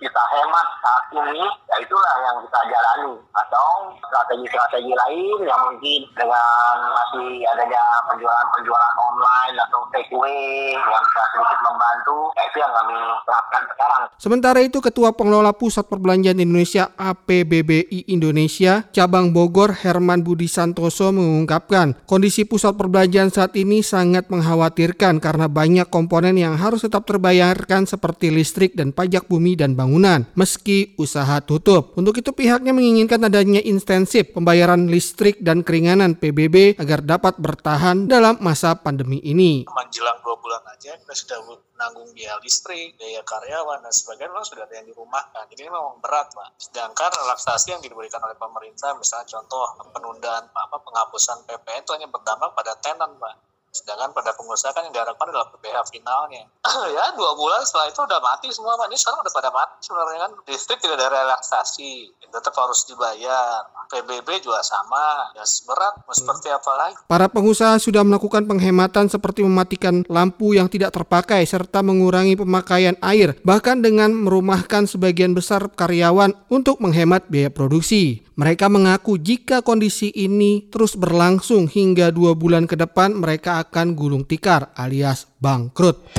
kita 0.00 0.22
hemat 0.32 0.68
saat 0.80 1.04
ini, 1.12 1.44
ya 1.44 1.76
itulah 1.76 2.14
yang 2.24 2.36
kita 2.40 2.60
jalani. 2.72 3.14
Atau 3.36 3.68
strategi-strategi 4.00 4.92
lain 4.96 5.38
yang 5.44 5.60
mungkin 5.60 6.00
dengan 6.16 6.76
masih 6.96 7.44
adanya 7.52 7.84
penjualan-penjualan 8.08 8.94
online 8.96 9.56
atau 9.68 9.80
take 9.92 10.08
away 10.16 10.72
yang 10.74 11.04
bisa 11.20 11.36
sedikit 11.36 11.60
membantu, 11.68 12.18
ya 12.32 12.42
itu 12.48 12.58
yang 12.60 12.72
kami 12.72 12.96
terapkan 13.28 13.62
sekarang. 13.68 14.02
Sementara 14.16 14.60
itu 14.64 14.78
Ketua 14.80 15.10
Pengelola 15.12 15.52
Pusat 15.52 15.84
Perbelanjaan 15.92 16.38
Indonesia 16.40 16.84
APBBI 16.96 18.08
Indonesia 18.08 18.88
Cabang 18.88 19.36
Bogor 19.36 19.76
Herman 19.76 20.24
Budi 20.24 20.48
Santoso 20.48 21.12
mengungkapkan 21.12 22.00
kondisi 22.08 22.48
pusat 22.48 22.76
perbelanjaan 22.76 23.28
saat 23.28 23.52
ini 23.56 23.84
sangat 23.84 24.32
mengkhawatirkan 24.32 25.20
karena 25.20 25.46
banyak 25.50 25.88
komponen 25.92 26.40
yang 26.40 26.56
harus 26.56 26.88
tetap 26.88 27.04
terbayarkan 27.04 27.84
seperti 27.84 28.32
listrik 28.32 28.72
dan 28.72 28.96
pajak 28.96 29.28
bumi 29.28 29.58
dan 29.60 29.76
bangunan 29.76 30.24
meski 30.32 30.96
usaha 30.96 31.42
tutup. 31.44 31.92
Untuk 32.00 32.16
itu 32.16 32.32
pihaknya 32.32 32.72
menginginkan 32.72 33.20
adanya 33.28 33.60
intensif 33.60 34.32
pembayaran 34.32 34.88
listrik 34.88 35.42
dan 35.44 35.60
keringanan 35.60 36.16
PBB 36.16 36.80
agar 36.80 37.04
dapat 37.04 37.36
bertahan 37.36 38.08
dalam 38.08 38.40
masa 38.40 38.72
pandemi 38.78 39.20
ini. 39.20 39.68
Menjelang 39.68 40.18
dua 40.24 40.36
bulan 40.40 40.62
aja 40.70 40.94
kita 41.10 41.26
sudah 41.26 41.42
menanggung 41.42 42.06
biaya 42.14 42.38
listrik, 42.38 42.94
biaya 42.94 43.18
karyawan 43.26 43.82
dan 43.82 43.90
sebagainya 43.90 44.30
memang 44.30 44.46
sudah 44.46 44.62
ada 44.62 44.78
yang 44.78 44.86
dirumahkan. 44.86 45.42
Jadi 45.50 45.66
ini 45.66 45.70
memang 45.74 45.98
berat, 45.98 46.30
Pak. 46.30 46.54
Sedangkan 46.54 47.10
relaksasi 47.10 47.74
yang 47.74 47.82
diberikan 47.82 48.22
oleh 48.22 48.38
pemerintah, 48.38 48.94
misalnya 48.94 49.26
contoh 49.26 49.74
penundaan 49.90 50.46
apa 50.54 50.78
penghapusan 50.78 51.50
PPN 51.50 51.82
itu 51.82 51.90
hanya 51.98 52.06
berdampak 52.06 52.54
pada 52.54 52.78
tenan, 52.78 53.18
Pak. 53.18 53.49
Sedangkan 53.70 54.10
pada 54.10 54.34
pengusaha 54.34 54.74
kan 54.74 54.82
yang 54.90 54.94
diharapkan 54.94 55.30
adalah 55.30 55.46
PPh 55.54 55.78
finalnya. 55.94 56.42
ya 56.96 57.04
dua 57.14 57.38
bulan 57.38 57.62
setelah 57.62 57.86
itu 57.86 58.02
udah 58.02 58.20
mati 58.20 58.48
semua, 58.50 58.74
Pak. 58.74 58.90
Ini 58.90 58.98
sekarang 58.98 59.18
udah 59.22 59.34
pada 59.34 59.50
mati 59.54 59.76
sebenarnya 59.86 60.18
kan. 60.26 60.32
Listrik 60.50 60.78
tidak 60.82 60.98
ada 60.98 61.08
relaksasi, 61.22 62.10
tetap 62.30 62.54
harus 62.58 62.86
dibayar. 62.86 63.66
PBB 63.90 64.46
juga 64.46 64.62
sama, 64.62 65.34
ya 65.34 65.42
berat, 65.66 66.06
mau 66.06 66.14
seperti 66.14 66.46
apa 66.46 66.72
lagi. 66.78 66.94
Para 67.10 67.26
pengusaha 67.26 67.74
sudah 67.82 68.06
melakukan 68.06 68.46
penghematan 68.46 69.10
seperti 69.10 69.42
mematikan 69.42 70.06
lampu 70.06 70.54
yang 70.54 70.70
tidak 70.70 70.94
terpakai 70.94 71.42
serta 71.42 71.82
mengurangi 71.82 72.38
pemakaian 72.38 72.94
air, 73.02 73.34
bahkan 73.42 73.82
dengan 73.82 74.14
merumahkan 74.14 74.86
sebagian 74.86 75.34
besar 75.34 75.66
karyawan 75.74 76.38
untuk 76.46 76.78
menghemat 76.78 77.26
biaya 77.26 77.50
produksi. 77.50 78.22
Mereka 78.38 78.72
mengaku 78.72 79.20
jika 79.20 79.60
kondisi 79.60 80.14
ini 80.16 80.70
terus 80.72 80.96
berlangsung 80.96 81.68
hingga 81.68 82.08
dua 82.08 82.32
bulan 82.32 82.64
ke 82.64 82.72
depan 82.72 83.12
mereka 83.12 83.59
akan 83.60 83.92
gulung 83.92 84.24
tikar 84.24 84.72
alias 84.72 85.28
bangkrut. 85.36 86.16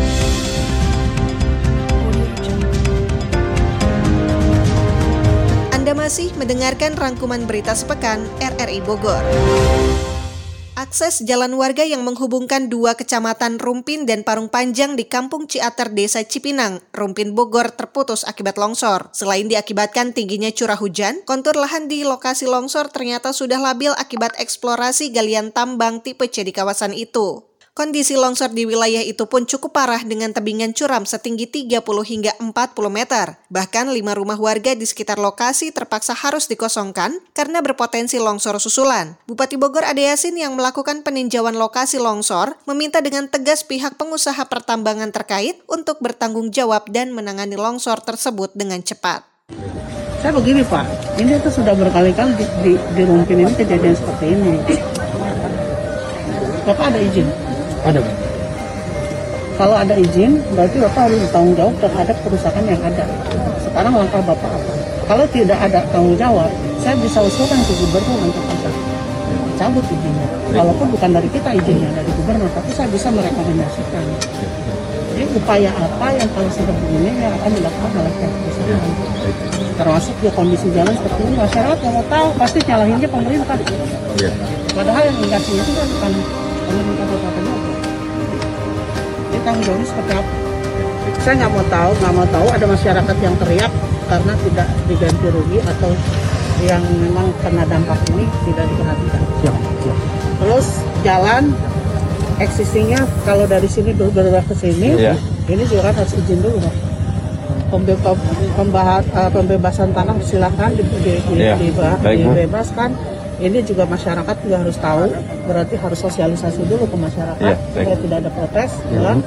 Anda 5.74 5.98
masih 5.98 6.29
mendengarkan 6.38 6.93
rangkuman 6.93 7.50
berita 7.50 7.74
sepekan 7.74 8.21
RRI 8.38 8.86
Bogor. 8.86 9.25
Akses 10.71 11.19
jalan 11.27 11.59
warga 11.59 11.83
yang 11.83 12.07
menghubungkan 12.07 12.71
dua 12.71 12.95
kecamatan 12.95 13.59
Rumpin 13.59 14.07
dan 14.07 14.23
Parung 14.23 14.47
Panjang 14.47 14.95
di 14.95 15.03
Kampung 15.03 15.43
Ciater, 15.43 15.91
Desa 15.91 16.23
Cipinang, 16.23 16.79
Rumpin 16.95 17.35
Bogor 17.35 17.75
terputus 17.75 18.23
akibat 18.23 18.55
longsor. 18.55 19.11
Selain 19.11 19.51
diakibatkan 19.51 20.15
tingginya 20.15 20.47
curah 20.47 20.79
hujan, 20.79 21.27
kontur 21.27 21.59
lahan 21.59 21.91
di 21.91 22.07
lokasi 22.07 22.47
longsor 22.47 22.87
ternyata 22.87 23.35
sudah 23.35 23.59
labil 23.59 23.91
akibat 23.99 24.31
eksplorasi 24.39 25.11
galian 25.11 25.51
tambang 25.51 25.99
tipe 25.99 26.31
C 26.31 26.47
di 26.47 26.55
kawasan 26.55 26.95
itu. 26.95 27.50
Kondisi 27.71 28.19
longsor 28.19 28.51
di 28.51 28.67
wilayah 28.67 28.99
itu 28.99 29.31
pun 29.31 29.47
cukup 29.47 29.71
parah 29.71 30.03
dengan 30.03 30.35
tebingan 30.35 30.75
curam 30.75 31.07
setinggi 31.07 31.47
30 31.47 31.79
hingga 32.03 32.35
40 32.43 32.51
meter. 32.91 33.39
Bahkan 33.47 33.95
lima 33.95 34.11
rumah 34.11 34.35
warga 34.35 34.75
di 34.75 34.83
sekitar 34.83 35.15
lokasi 35.15 35.71
terpaksa 35.71 36.11
harus 36.11 36.51
dikosongkan 36.51 37.23
karena 37.31 37.63
berpotensi 37.63 38.19
longsor 38.19 38.59
susulan. 38.59 39.15
Bupati 39.23 39.55
Bogor 39.55 39.87
Ade 39.87 40.03
Yasin 40.03 40.35
yang 40.35 40.59
melakukan 40.59 40.99
peninjauan 40.99 41.55
lokasi 41.55 41.95
longsor 41.95 42.59
meminta 42.67 42.99
dengan 42.99 43.31
tegas 43.31 43.63
pihak 43.63 43.95
pengusaha 43.95 44.43
pertambangan 44.51 45.15
terkait 45.15 45.63
untuk 45.71 46.03
bertanggung 46.03 46.51
jawab 46.51 46.91
dan 46.91 47.15
menangani 47.15 47.55
longsor 47.55 48.03
tersebut 48.03 48.51
dengan 48.51 48.83
cepat. 48.83 49.23
Saya 50.19 50.35
begini 50.35 50.67
Pak, 50.67 51.15
ini 51.23 51.39
itu 51.39 51.47
sudah 51.47 51.71
berkali-kali 51.71 52.35
di, 52.35 52.45
di, 52.67 52.71
di 52.99 53.01
Rumpin 53.07 53.47
ini 53.47 53.53
kejadian 53.55 53.95
seperti 53.95 54.25
ini. 54.27 54.53
Bapak 56.67 56.91
ada 56.91 56.99
izin? 56.99 57.40
Ada, 57.81 58.00
Pak. 58.00 58.15
Kalau 59.61 59.75
ada 59.77 59.93
izin, 59.93 60.41
berarti 60.57 60.77
Bapak 60.81 61.01
harus 61.05 61.21
bertanggung 61.29 61.53
jawab 61.53 61.75
terhadap 61.77 62.17
kerusakan 62.25 62.63
yang 62.65 62.81
ada. 62.81 63.05
Sekarang 63.61 63.93
langkah 63.93 64.21
Bapak 64.25 64.50
apa? 64.50 64.73
Kalau 65.05 65.25
tidak 65.29 65.59
ada 65.59 65.85
tanggung 65.93 66.17
jawab, 66.17 66.50
saya 66.81 66.97
bisa 66.97 67.21
usulkan 67.21 67.61
ke 67.61 67.73
gubernur 67.77 68.19
untuk 68.25 68.41
kita 68.50 68.69
cabut 69.61 69.85
izinnya. 69.85 70.27
Walaupun 70.57 70.88
bukan 70.97 71.09
dari 71.13 71.29
kita 71.29 71.53
izinnya, 71.53 71.93
dari 71.93 72.09
gubernur, 72.17 72.50
tapi 72.57 72.73
saya 72.73 72.89
bisa 72.89 73.13
merekomendasikan. 73.13 74.03
Jadi 75.13 75.23
upaya 75.38 75.69
apa 75.77 76.07
yang 76.17 76.29
kalau 76.33 76.50
sudah 76.50 76.73
begini 76.73 77.21
yang 77.21 77.33
akan 77.38 77.51
dilakukan 77.53 77.91
oleh 78.01 78.11
pihak 78.17 78.33
perusahaan. 78.33 78.91
Termasuk 79.77 80.15
ya 80.25 80.31
kondisi 80.33 80.67
jalan 80.73 80.93
seperti 80.97 81.21
ini, 81.29 81.35
masyarakat 81.38 81.77
yang 81.85 81.93
mau 81.93 82.05
tahu 82.09 82.27
pasti 82.41 82.59
nyalahinnya 82.65 83.09
pemerintah. 83.09 83.57
Padahal 84.73 85.01
yang 85.05 85.15
indikasinya 85.21 85.61
itu 85.61 85.71
kan 85.77 85.88
bukan 85.93 86.11
pemerintah 86.65 87.05
kabupaten 87.05 87.60
Tanggung 89.41 89.63
jawabnya 89.65 89.88
seperti 89.89 90.12
apa? 90.13 90.31
Saya 91.21 91.33
nggak 91.38 91.51
mau 91.53 91.65
tahu, 91.69 91.91
nggak 92.01 92.13
mau 92.17 92.27
tahu 92.29 92.48
ada 92.50 92.65
masyarakat 92.65 93.17
yang 93.21 93.36
teriak 93.38 93.71
karena 94.10 94.33
tidak 94.43 94.67
diganti 94.89 95.27
rugi 95.29 95.60
atau 95.63 95.91
yang 96.62 96.83
memang 97.01 97.27
kena 97.41 97.63
dampak 97.65 97.98
ini 98.13 98.25
tidak 98.45 98.65
diperhatikan. 98.69 99.21
Siap, 99.41 99.55
siap. 99.81 99.98
Terus 100.41 100.67
jalan 101.01 101.43
existingnya 102.41 103.01
kalau 103.25 103.45
dari 103.45 103.69
sini 103.69 103.93
dulu 103.93 104.13
berubah 104.13 104.45
ke 104.45 104.53
sini, 104.57 104.98
yeah. 104.98 105.17
ini 105.50 105.65
juga 105.65 105.89
kan 105.89 106.01
harus 106.01 106.13
izin 106.17 106.41
dulu, 106.41 106.57
Pak. 106.62 106.75
pembebasan 109.31 109.95
tanah 109.95 110.17
silahkan 110.25 110.75
di, 110.75 110.83
di, 110.83 111.13
di, 111.24 111.33
yeah. 111.39 111.55
di, 111.55 111.71
di, 111.71 112.25
dibebaskan 112.25 112.93
ini 113.41 113.60
juga 113.65 113.89
masyarakat 113.89 114.36
juga 114.45 114.55
harus 114.62 114.77
tahu 114.77 115.10
berarti 115.50 115.75
harus 115.75 116.00
sosialisasi 116.00 116.62
dulu 116.69 116.86
ke 116.86 116.98
masyarakat 116.98 117.41
yeah, 117.41 117.57
supaya 117.74 117.98
tidak 117.98 118.17
ada 118.21 118.29
protes 118.29 118.71
mm 118.86 119.01
-hmm. 119.01 119.19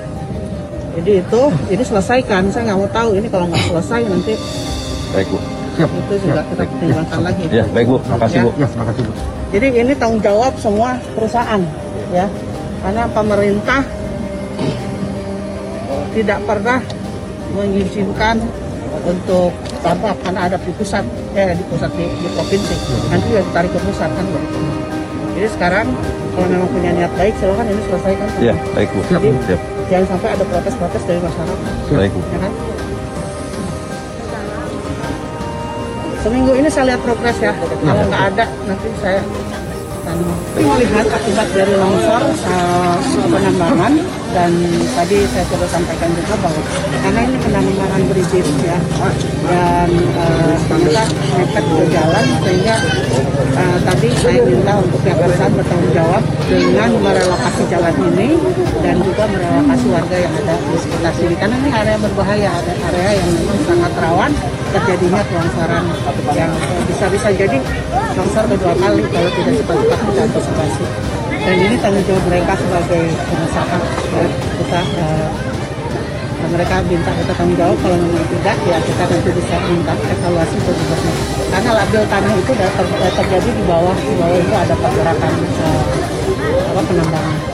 jadi 0.95 1.13
itu 1.27 1.43
ini 1.75 1.83
selesaikan. 1.83 2.43
Saya 2.55 2.71
nggak 2.71 2.79
mau 2.79 2.91
tahu 2.95 3.11
ini 3.19 3.27
kalau 3.27 3.51
nggak 3.51 3.67
selesai 3.67 4.01
nanti 4.07 4.35
baik 5.11 5.27
bu. 5.31 5.39
Siap. 5.75 5.91
itu 5.91 6.15
juga 6.23 6.39
Siap. 6.39 6.51
kita 6.55 6.63
pertimbangkan 6.71 7.21
lagi. 7.27 7.45
Ya 7.51 7.65
baik 7.75 7.87
bu. 7.91 7.99
Makasih 8.07 8.39
ya. 8.39 8.45
bu. 8.47 8.51
Ya, 8.55 8.69
makasih 8.79 9.03
bu. 9.03 9.13
Jadi 9.55 9.67
ini 9.75 9.93
tanggung 9.99 10.23
jawab 10.23 10.53
semua 10.63 10.91
perusahaan 11.19 11.63
ya. 12.15 12.27
Karena 12.87 13.03
pemerintah 13.11 13.83
tidak 16.15 16.39
pernah 16.47 16.79
mengizinkan 17.55 18.37
untuk 19.03 19.51
tanpa 19.85 20.17
karena 20.25 20.41
ada 20.49 20.57
di 20.57 20.73
pusat 20.73 21.05
eh 21.37 21.53
di 21.53 21.65
pusat 21.69 21.93
di, 21.93 22.09
di 22.09 22.29
provinsi. 22.33 22.75
Nanti 23.13 23.29
ya 23.37 23.45
ditarik 23.45 23.71
ke 23.71 23.81
pusat 23.85 24.09
kan 24.09 24.25
begitu 24.33 24.65
jadi 25.35 25.49
sekarang 25.51 25.87
kalau 26.35 26.47
memang 26.47 26.69
punya 26.71 26.91
niat 26.95 27.13
baik 27.19 27.35
silakan 27.43 27.67
ini 27.67 27.83
selesaikan. 27.91 28.29
Ya 28.39 28.55
baik 28.75 28.89
bu. 28.95 29.01
Jadi 29.11 29.29
Siap. 29.51 29.61
jangan 29.91 30.07
sampai 30.15 30.29
ada 30.39 30.45
protes-protes 30.47 31.03
dari 31.07 31.21
masyarakat. 31.23 31.73
Baik 31.91 32.11
bu. 32.15 32.23
Ya 32.31 32.39
kan? 32.39 32.53
seminggu 36.25 36.57
ini 36.57 36.73
saya 36.73 36.89
lihat 36.89 37.01
progres 37.05 37.37
ya. 37.37 37.53
Kalau 37.53 38.05
nggak 38.09 38.23
ada 38.33 38.45
nanti 38.65 38.89
saya 39.03 39.21
tapi 40.05 40.61
melihat 40.65 41.07
akibat 41.09 41.49
dari 41.53 41.75
longsor 41.77 42.23
uh, 42.49 42.97
penambangan 43.29 43.93
dan 44.35 44.51
tadi 44.99 45.19
saya 45.31 45.47
sudah 45.47 45.69
sampaikan 45.71 46.11
juga 46.11 46.35
bahwa 46.43 46.63
karena 47.07 47.21
ini 47.23 47.37
penambangan 47.39 48.03
berizin 48.11 48.47
ya 48.67 48.79
dan 49.47 49.89
uh, 50.19 50.55
ternyata 50.67 51.05
nekat 51.39 51.65
ke 51.65 51.85
jalan 51.95 52.25
sehingga 52.43 52.75
uh, 53.55 53.79
tadi 53.87 54.09
saya 54.19 54.39
minta 54.43 54.73
untuk 54.83 54.99
pihak 55.07 55.19
perusahaan 55.23 55.55
bertanggung 55.55 55.95
jawab 55.95 56.23
dengan 56.51 56.91
merelokasi 56.99 57.63
jalan 57.71 57.95
ini 58.11 58.29
dan 58.83 58.97
juga 59.07 59.25
merelokasi 59.31 59.87
warga 59.95 60.17
yang 60.19 60.33
ada 60.35 60.55
di 60.59 60.77
sekitar 60.83 61.13
sini. 61.15 61.35
Karena 61.39 61.55
ini 61.63 61.71
area 61.71 61.97
berbahaya 62.03 62.49
ada 62.51 62.73
area 62.91 63.11
yang 63.23 63.29
memang 63.39 63.61
sangat 63.71 63.93
rawan 64.03 64.33
terjadinya 64.75 65.23
kelongsoran 65.31 65.85
yang 66.35 66.51
bisa-bisa. 66.91 67.29
Jadi 67.31 67.59
longsor 68.19 68.45
kedua 68.51 68.75
kali 68.83 69.03
kalau 69.15 69.31
tidak 69.31 69.55
cepat-cepat 69.63 69.99
kita 70.03 70.21
antisipasi 70.27 70.87
dan 71.45 71.57
ini 71.61 71.77
tanggung 71.77 72.05
jawab 72.09 72.25
mereka 72.25 72.53
sebagai 72.57 73.05
pengusaha 73.29 73.79
ya, 74.17 74.25
kita 74.33 74.81
uh, 74.97 75.29
mereka 76.49 76.75
minta 76.89 77.11
kita 77.13 77.33
tanggung 77.37 77.59
jawab 77.61 77.77
kalau 77.85 77.97
memang 78.01 78.27
tidak 78.33 78.57
ya 78.65 78.79
kita 78.81 79.03
nanti 79.05 79.31
bisa 79.37 79.57
minta 79.69 79.93
evaluasi 79.93 80.57
ke 80.57 80.73
karena 81.53 81.71
label 81.77 82.03
tanah 82.09 82.33
itu 82.33 82.53
ter, 82.57 82.87
terjadi 83.13 83.51
di 83.53 83.65
bawah 83.69 83.97
di 83.97 84.15
bawah 84.17 84.39
itu 84.41 84.55
ada 84.57 84.75
pergerakan 84.75 85.33
uh, 85.61 85.83
apa 86.73 86.81
penambangan 86.89 87.54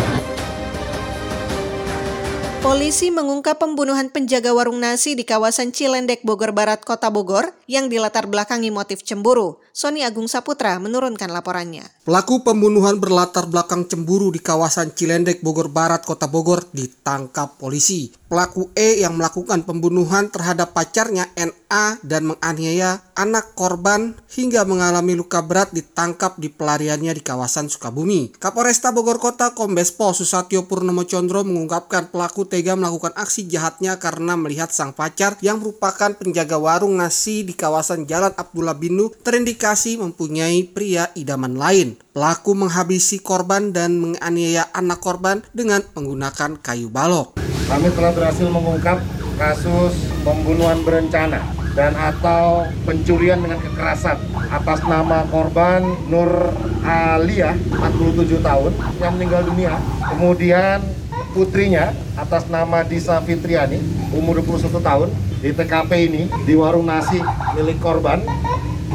Polisi 2.60 3.08
mengungkap 3.08 3.56
pembunuhan 3.56 4.12
penjaga 4.12 4.52
warung 4.52 4.84
nasi 4.84 5.16
di 5.16 5.24
kawasan 5.24 5.72
Cilendek, 5.72 6.20
Bogor 6.28 6.52
Barat, 6.52 6.84
Kota 6.84 7.08
Bogor 7.08 7.56
yang 7.64 7.88
dilatar 7.88 8.28
belakangi 8.28 8.68
motif 8.68 9.00
cemburu. 9.00 9.64
Sony 9.72 10.04
Agung 10.04 10.28
Saputra 10.28 10.76
menurunkan 10.76 11.32
laporannya. 11.32 11.88
Pelaku 12.04 12.44
pembunuhan 12.44 13.00
berlatar 13.00 13.48
belakang 13.48 13.88
cemburu 13.88 14.28
di 14.28 14.44
kawasan 14.44 14.92
Cilendek, 14.92 15.40
Bogor 15.40 15.72
Barat, 15.72 16.04
Kota 16.04 16.28
Bogor 16.28 16.68
ditangkap 16.76 17.56
polisi. 17.56 18.12
Pelaku 18.28 18.70
E 18.76 19.02
yang 19.02 19.16
melakukan 19.16 19.64
pembunuhan 19.66 20.30
terhadap 20.30 20.70
pacarnya 20.70 21.26
NA 21.34 21.98
dan 22.02 22.30
menganiaya 22.30 23.02
anak 23.14 23.54
korban 23.58 24.14
hingga 24.30 24.62
mengalami 24.66 25.18
luka 25.18 25.42
berat 25.42 25.74
ditangkap 25.74 26.38
di 26.38 26.46
pelariannya 26.50 27.10
di 27.14 27.22
kawasan 27.22 27.70
Sukabumi. 27.70 28.34
Kapolresta 28.38 28.94
Bogor 28.94 29.18
Kota 29.22 29.54
Kombes 29.54 29.90
Pol 29.94 30.14
Susatyo 30.14 30.66
Purnomo 30.66 31.06
Condro 31.06 31.42
mengungkapkan 31.42 32.10
pelaku 32.10 32.46
tega 32.50 32.74
melakukan 32.74 33.14
aksi 33.14 33.46
jahatnya 33.46 34.02
karena 34.02 34.34
melihat 34.34 34.74
sang 34.74 34.90
pacar 34.90 35.38
yang 35.38 35.62
merupakan 35.62 36.10
penjaga 36.18 36.58
warung 36.58 36.98
nasi 36.98 37.46
di 37.46 37.54
kawasan 37.54 38.10
Jalan 38.10 38.34
Abdullah 38.34 38.74
Binu 38.74 39.14
terindikasi 39.22 40.02
mempunyai 40.02 40.66
pria 40.66 41.14
idaman 41.14 41.54
lain. 41.54 41.94
Pelaku 42.10 42.58
menghabisi 42.58 43.22
korban 43.22 43.70
dan 43.70 44.02
menganiaya 44.02 44.66
anak 44.74 44.98
korban 44.98 45.46
dengan 45.54 45.86
menggunakan 45.94 46.58
kayu 46.58 46.90
balok 46.90 47.38
kami 47.70 47.86
telah 47.94 48.10
berhasil 48.10 48.50
mengungkap 48.50 48.98
kasus 49.38 49.94
pembunuhan 50.26 50.82
berencana 50.82 51.38
dan 51.78 51.94
atau 51.94 52.66
pencurian 52.82 53.38
dengan 53.38 53.62
kekerasan 53.62 54.18
atas 54.50 54.82
nama 54.90 55.22
korban 55.30 55.86
Nur 56.10 56.50
Alia 56.82 57.54
47 57.54 58.42
tahun 58.42 58.74
yang 58.98 59.14
meninggal 59.14 59.46
dunia 59.46 59.78
kemudian 60.02 60.82
putrinya 61.30 61.94
atas 62.18 62.46
nama 62.50 62.82
Disa 62.82 63.18
Fitriani 63.22 63.78
umur 64.10 64.42
21 64.42 64.82
tahun 64.82 65.08
di 65.40 65.50
TKP 65.54 65.90
ini 66.10 66.22
di 66.44 66.54
warung 66.58 66.86
nasi 66.86 67.18
milik 67.56 67.78
korban. 67.80 68.20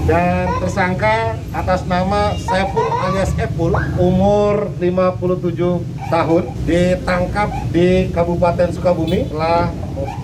Dan 0.05 0.45
tersangka 0.61 1.33
atas 1.49 1.81
nama 1.89 2.29
Saiful 2.37 2.85
alias 3.09 3.33
Epul 3.41 3.73
umur 3.97 4.69
57 4.77 5.81
tahun 6.13 6.43
ditangkap 6.69 7.49
di 7.73 8.13
Kabupaten 8.13 8.69
Sukabumi. 8.69 9.25
Setelah 9.25 9.73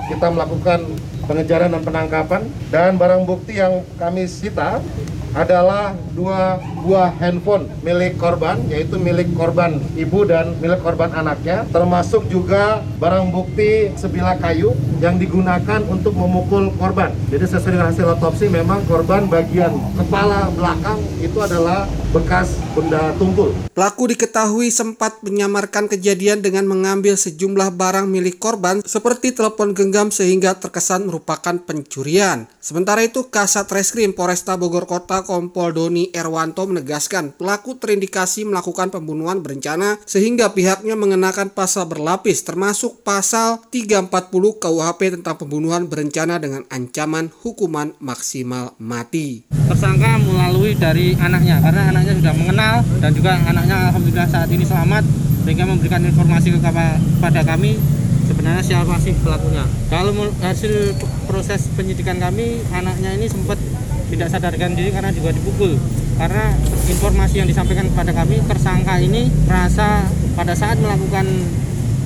kita 0.05 0.27
melakukan 0.29 0.85
pengejaran 1.25 1.73
dan 1.73 1.81
penangkapan 1.81 2.41
dan 2.69 2.93
barang 2.93 3.25
bukti 3.25 3.57
yang 3.57 3.81
kami 3.97 4.29
sita 4.29 4.85
adalah 5.31 5.95
dua 6.11 6.59
buah 6.83 7.15
handphone 7.19 7.69
milik 7.85 8.19
korban 8.19 8.59
yaitu 8.67 8.99
milik 8.99 9.31
korban 9.35 9.79
ibu 9.95 10.27
dan 10.27 10.55
milik 10.59 10.83
korban 10.83 11.11
anaknya 11.15 11.63
termasuk 11.71 12.27
juga 12.27 12.83
barang 12.99 13.31
bukti 13.31 13.93
sebilah 13.95 14.35
kayu 14.43 14.75
yang 14.99 15.15
digunakan 15.15 15.81
untuk 15.87 16.13
memukul 16.15 16.69
korban 16.75 17.15
jadi 17.31 17.47
sesuai 17.47 17.79
dengan 17.79 17.89
hasil 17.89 18.07
otopsi 18.19 18.51
memang 18.51 18.83
korban 18.85 19.25
bagian 19.31 19.71
kepala 19.95 20.51
belakang 20.51 20.99
itu 21.23 21.39
adalah 21.39 21.87
bekas 22.11 22.59
benda 22.75 23.15
tumpul. 23.15 23.55
Pelaku 23.71 24.11
diketahui 24.11 24.67
sempat 24.67 25.23
menyamarkan 25.23 25.87
kejadian 25.87 26.43
dengan 26.43 26.67
mengambil 26.67 27.15
sejumlah 27.15 27.71
barang 27.71 28.03
milik 28.07 28.35
korban 28.35 28.83
seperti 28.83 29.31
telepon 29.31 29.71
genggam 29.71 30.11
sehingga 30.11 30.59
terkesan 30.59 31.07
merupakan 31.07 31.55
pencurian. 31.63 32.51
Sementara 32.59 33.07
itu 33.07 33.31
Kasat 33.31 33.71
Reskrim 33.71 34.11
Polresta 34.11 34.59
Bogor 34.59 34.83
Kota 34.91 35.20
Kompol 35.23 35.71
Doni 35.71 36.11
Erwanto 36.11 36.67
menegaskan 36.67 37.31
pelaku 37.39 37.79
terindikasi 37.79 38.43
melakukan 38.43 38.91
pembunuhan 38.91 39.39
berencana 39.39 39.95
sehingga 40.03 40.51
pihaknya 40.51 40.99
mengenakan 40.99 41.47
pasal 41.47 41.87
berlapis 41.87 42.43
termasuk 42.43 43.07
pasal 43.07 43.63
340 43.71 44.11
KUHP 44.59 45.15
tentang 45.15 45.39
pembunuhan 45.39 45.87
berencana 45.87 46.43
dengan 46.43 46.67
ancaman 46.67 47.31
hukuman 47.39 47.95
maksimal 48.03 48.75
mati. 48.83 49.47
Tersangka 49.71 50.19
melalui 50.19 50.75
dari 50.75 51.15
anaknya 51.15 51.63
karena 51.63 51.87
anak 51.87 52.01
anaknya 52.01 52.17
sudah 52.17 52.33
mengenal 52.33 52.75
dan 52.97 53.11
juga 53.13 53.31
anaknya 53.45 53.77
alhamdulillah 53.93 54.25
saat 54.25 54.49
ini 54.49 54.65
selamat 54.65 55.05
sehingga 55.45 55.69
memberikan 55.69 56.01
informasi 56.01 56.49
kepada 56.57 57.41
kami 57.45 57.77
sebenarnya 58.25 58.63
siapa 58.65 58.97
sih 58.97 59.13
pelakunya. 59.21 59.69
Kalau 59.93 60.17
hasil 60.41 60.97
proses 61.29 61.69
penyidikan 61.77 62.17
kami 62.17 62.57
anaknya 62.73 63.13
ini 63.13 63.29
sempat 63.29 63.61
tidak 64.11 64.27
sadarkan 64.27 64.75
diri 64.75 64.91
karena 64.91 65.09
juga 65.15 65.31
dipukul. 65.31 65.79
Karena 66.19 66.53
informasi 66.91 67.41
yang 67.41 67.47
disampaikan 67.49 67.87
kepada 67.89 68.11
kami 68.11 68.43
tersangka 68.45 68.99
ini 68.99 69.31
merasa 69.47 70.05
pada 70.35 70.53
saat 70.53 70.77
melakukan 70.77 71.25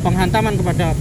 penghantaman 0.06 0.56
kepada 0.56 0.94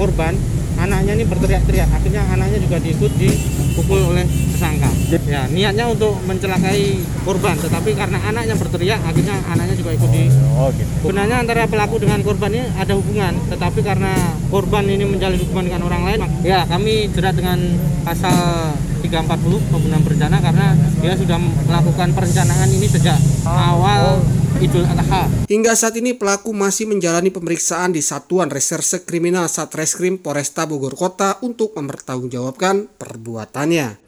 korban 0.00 0.34
anaknya 0.80 1.12
ini 1.20 1.24
berteriak-teriak. 1.28 1.88
Akhirnya 1.92 2.24
anaknya 2.32 2.58
juga 2.58 2.80
diikut 2.80 3.12
dipukul 3.20 4.00
oleh 4.10 4.24
tersangka. 4.56 4.90
Ya 5.28 5.46
niatnya 5.46 5.86
untuk 5.92 6.18
mencelakai 6.24 6.98
korban 7.22 7.54
tetapi 7.58 7.90
karena 7.94 8.18
anaknya 8.22 8.54
berteriak 8.54 9.00
akhirnya 9.02 9.34
anaknya 9.50 9.74
juga 9.74 9.90
ikut 9.98 10.10
di 10.14 10.30
oh, 10.54 10.70
gitu. 10.70 10.90
sebenarnya 11.02 11.36
antara 11.42 11.66
pelaku 11.66 11.98
dengan 11.98 12.22
korban 12.22 12.50
ini 12.54 12.66
ada 12.78 12.94
hubungan 12.94 13.34
tetapi 13.50 13.80
karena 13.82 14.14
korban 14.46 14.86
ini 14.86 15.04
menjalin 15.06 15.38
hubungan 15.42 15.64
dengan 15.70 15.82
orang 15.90 16.02
lain 16.06 16.18
ya 16.46 16.62
kami 16.70 17.10
jerat 17.10 17.34
dengan 17.34 17.58
pasal 18.06 18.74
340 19.06 19.70
pembunuhan 19.70 20.02
berencana 20.02 20.42
karena 20.42 20.74
dia 20.98 21.14
sudah 21.14 21.38
melakukan 21.38 22.10
perencanaan 22.10 22.68
ini 22.74 22.90
sejak 22.90 23.14
awal 23.46 24.18
Idul 24.58 24.82
Adha. 24.82 25.30
Hingga 25.46 25.78
saat 25.78 25.94
ini 26.00 26.16
pelaku 26.16 26.50
masih 26.50 26.90
menjalani 26.90 27.30
pemeriksaan 27.30 27.94
di 27.94 28.02
Satuan 28.02 28.50
Reserse 28.50 29.06
Kriminal 29.06 29.46
Satreskrim 29.46 30.18
Polresta 30.18 30.66
Bogor 30.66 30.98
Kota 30.98 31.38
untuk 31.46 31.76
mempertanggungjawabkan 31.78 32.90
perbuatannya. 32.98 34.02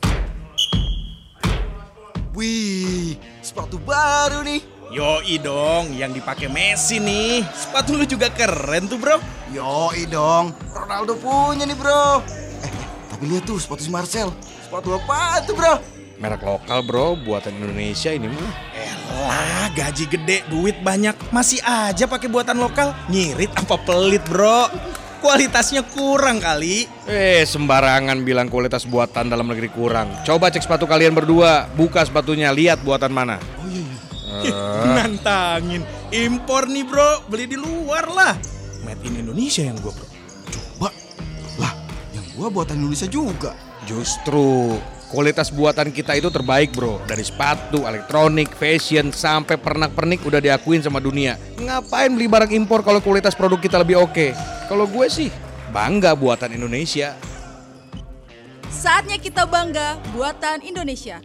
Wih, 2.34 3.18
sepatu 3.42 3.78
baru 3.82 4.42
nih. 4.42 4.62
Yoi 4.88 5.36
dong, 5.38 5.92
yang 5.94 6.16
dipakai 6.16 6.48
Messi 6.48 6.96
nih. 6.96 7.44
Sepatu 7.52 7.92
lu 7.92 8.08
juga 8.08 8.32
keren 8.32 8.88
tuh, 8.88 8.96
Bro. 8.96 9.20
Yoi 9.52 10.08
dong, 10.08 10.56
Ronaldo 10.72 11.12
punya 11.20 11.68
nih, 11.68 11.76
Bro 11.76 12.24
Tapi 13.12 13.24
lihat 13.28 13.44
tuh 13.44 13.60
sepatu 13.60 13.84
si 13.84 13.92
Marcel. 13.92 14.32
Sepatu 14.68 15.00
apa 15.00 15.40
tuh 15.48 15.56
bro? 15.56 15.80
Merek 16.20 16.44
lokal 16.44 16.84
bro, 16.84 17.16
buatan 17.16 17.56
Indonesia 17.56 18.12
ini 18.12 18.28
mah. 18.28 18.52
Elah, 18.76 19.72
gaji 19.72 20.04
gede, 20.04 20.44
duit 20.52 20.76
banyak, 20.84 21.16
masih 21.32 21.56
aja 21.64 22.04
pakai 22.04 22.28
buatan 22.28 22.60
lokal. 22.60 22.92
Nyirit 23.08 23.48
apa 23.56 23.80
pelit, 23.80 24.20
Bro? 24.28 24.68
Kualitasnya 25.24 25.88
kurang 25.88 26.44
kali. 26.44 26.84
Eh, 27.08 27.48
sembarangan 27.48 28.20
bilang 28.20 28.52
kualitas 28.52 28.84
buatan 28.84 29.32
dalam 29.32 29.48
negeri 29.48 29.72
kurang. 29.72 30.12
Coba 30.28 30.52
cek 30.52 30.68
sepatu 30.68 30.84
kalian 30.84 31.16
berdua, 31.16 31.64
buka 31.72 32.04
sepatunya, 32.04 32.52
lihat 32.52 32.84
buatan 32.84 33.08
mana. 33.08 33.40
Oh 33.64 33.72
iya 33.72 33.80
iya. 33.88 34.52
Eh, 34.52 34.92
Nantangin. 35.00 35.80
Impor 36.12 36.68
nih, 36.68 36.84
Bro. 36.84 37.24
Beli 37.32 37.48
di 37.48 37.56
luar 37.56 38.04
lah. 38.04 38.36
Made 38.84 39.00
in 39.08 39.24
Indonesia 39.24 39.64
yang 39.64 39.80
gua, 39.80 39.96
Bro. 39.96 40.06
Coba. 40.52 40.92
Lah, 41.56 41.72
yang 42.12 42.28
gua 42.36 42.52
buatan 42.52 42.84
Indonesia 42.84 43.08
juga. 43.08 43.56
Justru 43.88 44.76
kualitas 45.08 45.48
buatan 45.48 45.88
kita 45.88 46.12
itu 46.12 46.28
terbaik 46.28 46.76
bro 46.76 47.00
Dari 47.08 47.24
sepatu, 47.24 47.88
elektronik, 47.88 48.52
fashion, 48.52 49.08
sampai 49.08 49.56
pernak-pernik 49.56 50.20
udah 50.28 50.44
diakuin 50.44 50.84
sama 50.84 51.00
dunia 51.00 51.40
Ngapain 51.56 52.12
beli 52.12 52.28
barang 52.28 52.52
impor 52.52 52.84
kalau 52.84 53.00
kualitas 53.00 53.32
produk 53.32 53.56
kita 53.56 53.80
lebih 53.80 54.04
oke? 54.04 54.36
Kalau 54.68 54.84
gue 54.84 55.06
sih 55.08 55.32
bangga 55.72 56.12
buatan 56.12 56.52
Indonesia 56.52 57.16
Saatnya 58.68 59.16
kita 59.18 59.48
bangga 59.48 59.98
buatan 60.14 60.62
Indonesia. 60.62 61.18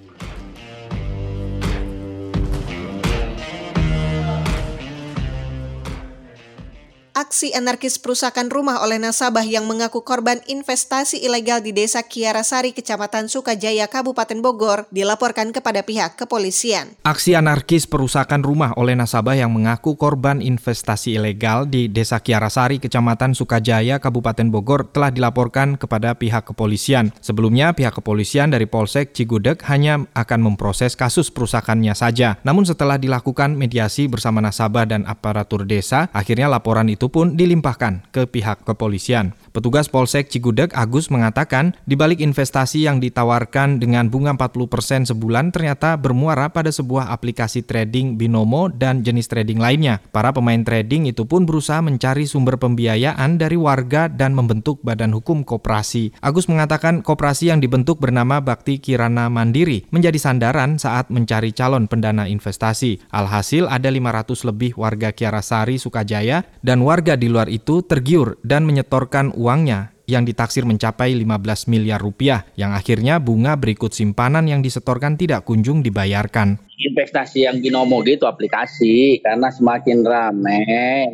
Aksi 7.13 7.53
anarkis 7.53 8.01
perusakan 8.01 8.49
rumah 8.49 8.81
oleh 8.81 8.97
nasabah 8.97 9.45
yang 9.45 9.69
mengaku 9.69 10.01
korban 10.01 10.41
investasi 10.49 11.21
ilegal 11.21 11.61
di 11.61 11.69
Desa 11.69 12.01
Kiarasari, 12.01 12.73
Kecamatan 12.73 13.29
Sukajaya, 13.29 13.85
Kabupaten 13.85 14.41
Bogor, 14.41 14.89
dilaporkan 14.89 15.53
kepada 15.53 15.85
pihak 15.85 16.17
kepolisian. 16.17 16.97
Aksi 17.05 17.37
anarkis 17.37 17.85
perusakan 17.85 18.41
rumah 18.41 18.73
oleh 18.81 18.97
nasabah 18.97 19.37
yang 19.37 19.53
mengaku 19.53 19.93
korban 19.93 20.41
investasi 20.41 21.13
ilegal 21.21 21.69
di 21.69 21.85
Desa 21.85 22.17
Kiarasari, 22.17 22.81
Kecamatan 22.81 23.37
Sukajaya, 23.37 24.01
Kabupaten 24.01 24.49
Bogor 24.49 24.89
telah 24.89 25.13
dilaporkan 25.13 25.77
kepada 25.77 26.17
pihak 26.17 26.49
kepolisian. 26.49 27.13
Sebelumnya, 27.21 27.77
pihak 27.77 27.93
kepolisian 27.93 28.49
dari 28.49 28.65
Polsek 28.65 29.13
Cigudeg 29.13 29.61
hanya 29.69 30.01
akan 30.17 30.41
memproses 30.41 30.97
kasus 30.97 31.29
perusakannya 31.29 31.93
saja. 31.93 32.41
Namun 32.41 32.65
setelah 32.65 32.97
dilakukan 32.97 33.53
mediasi 33.53 34.09
bersama 34.09 34.41
nasabah 34.41 34.89
dan 34.89 35.05
aparatur 35.05 35.69
desa, 35.69 36.09
akhirnya 36.09 36.49
laporan 36.49 36.89
itu 36.89 37.02
pun 37.09 37.39
dilimpahkan 37.39 38.13
ke 38.13 38.29
pihak 38.29 38.67
kepolisian. 38.67 39.33
Petugas 39.53 39.85
Polsek 39.85 40.33
Cigudeg 40.33 40.73
Agus 40.73 41.13
mengatakan, 41.13 41.77
di 41.85 41.93
balik 41.93 42.21
investasi 42.21 42.89
yang 42.89 42.97
ditawarkan 42.97 43.77
dengan 43.77 44.09
bunga 44.09 44.33
40% 44.33 45.13
sebulan 45.13 45.53
ternyata 45.53 45.93
bermuara 45.93 46.49
pada 46.49 46.73
sebuah 46.73 47.13
aplikasi 47.13 47.61
trading 47.61 48.17
binomo 48.17 48.69
dan 48.69 49.05
jenis 49.05 49.29
trading 49.29 49.61
lainnya. 49.61 50.01
Para 50.09 50.33
pemain 50.33 50.61
trading 50.61 51.09
itu 51.09 51.25
pun 51.29 51.45
berusaha 51.45 51.85
mencari 51.85 52.25
sumber 52.25 52.57
pembiayaan 52.57 53.37
dari 53.37 53.57
warga 53.57 54.09
dan 54.09 54.33
membentuk 54.33 54.81
badan 54.81 55.13
hukum 55.13 55.45
koperasi. 55.45 56.17
Agus 56.17 56.49
mengatakan 56.49 57.05
koperasi 57.05 57.53
yang 57.53 57.61
dibentuk 57.61 58.01
bernama 58.01 58.41
Bakti 58.41 58.81
Kirana 58.81 59.29
Mandiri 59.29 59.85
menjadi 59.93 60.17
sandaran 60.17 60.81
saat 60.81 61.13
mencari 61.13 61.53
calon 61.53 61.85
pendana 61.85 62.25
investasi. 62.25 63.05
Alhasil 63.13 63.69
ada 63.69 63.89
500 63.89 64.49
lebih 64.49 64.71
warga 64.77 65.13
Kiarasari, 65.13 65.77
Sukajaya, 65.77 66.45
dan 66.65 66.81
warga 66.81 66.92
di 67.01 67.25
luar 67.25 67.49
itu 67.49 67.81
tergiur 67.81 68.37
dan 68.45 68.69
menyetorkan 68.69 69.33
uangnya 69.33 69.93
yang 70.05 70.27
ditaksir 70.27 70.67
mencapai 70.67 71.15
15 71.15 71.71
miliar 71.71 71.97
rupiah, 71.97 72.43
yang 72.59 72.75
akhirnya 72.75 73.23
bunga 73.23 73.55
berikut 73.55 73.95
simpanan 73.95 74.45
yang 74.45 74.59
disetorkan 74.59 75.15
tidak 75.15 75.47
kunjung 75.47 75.79
dibayarkan. 75.79 76.59
Investasi 76.79 77.45
yang 77.45 77.61
binomo 77.61 78.01
gitu 78.01 78.25
aplikasi 78.25 79.21
karena 79.21 79.53
semakin 79.53 80.01
rame 80.01 80.65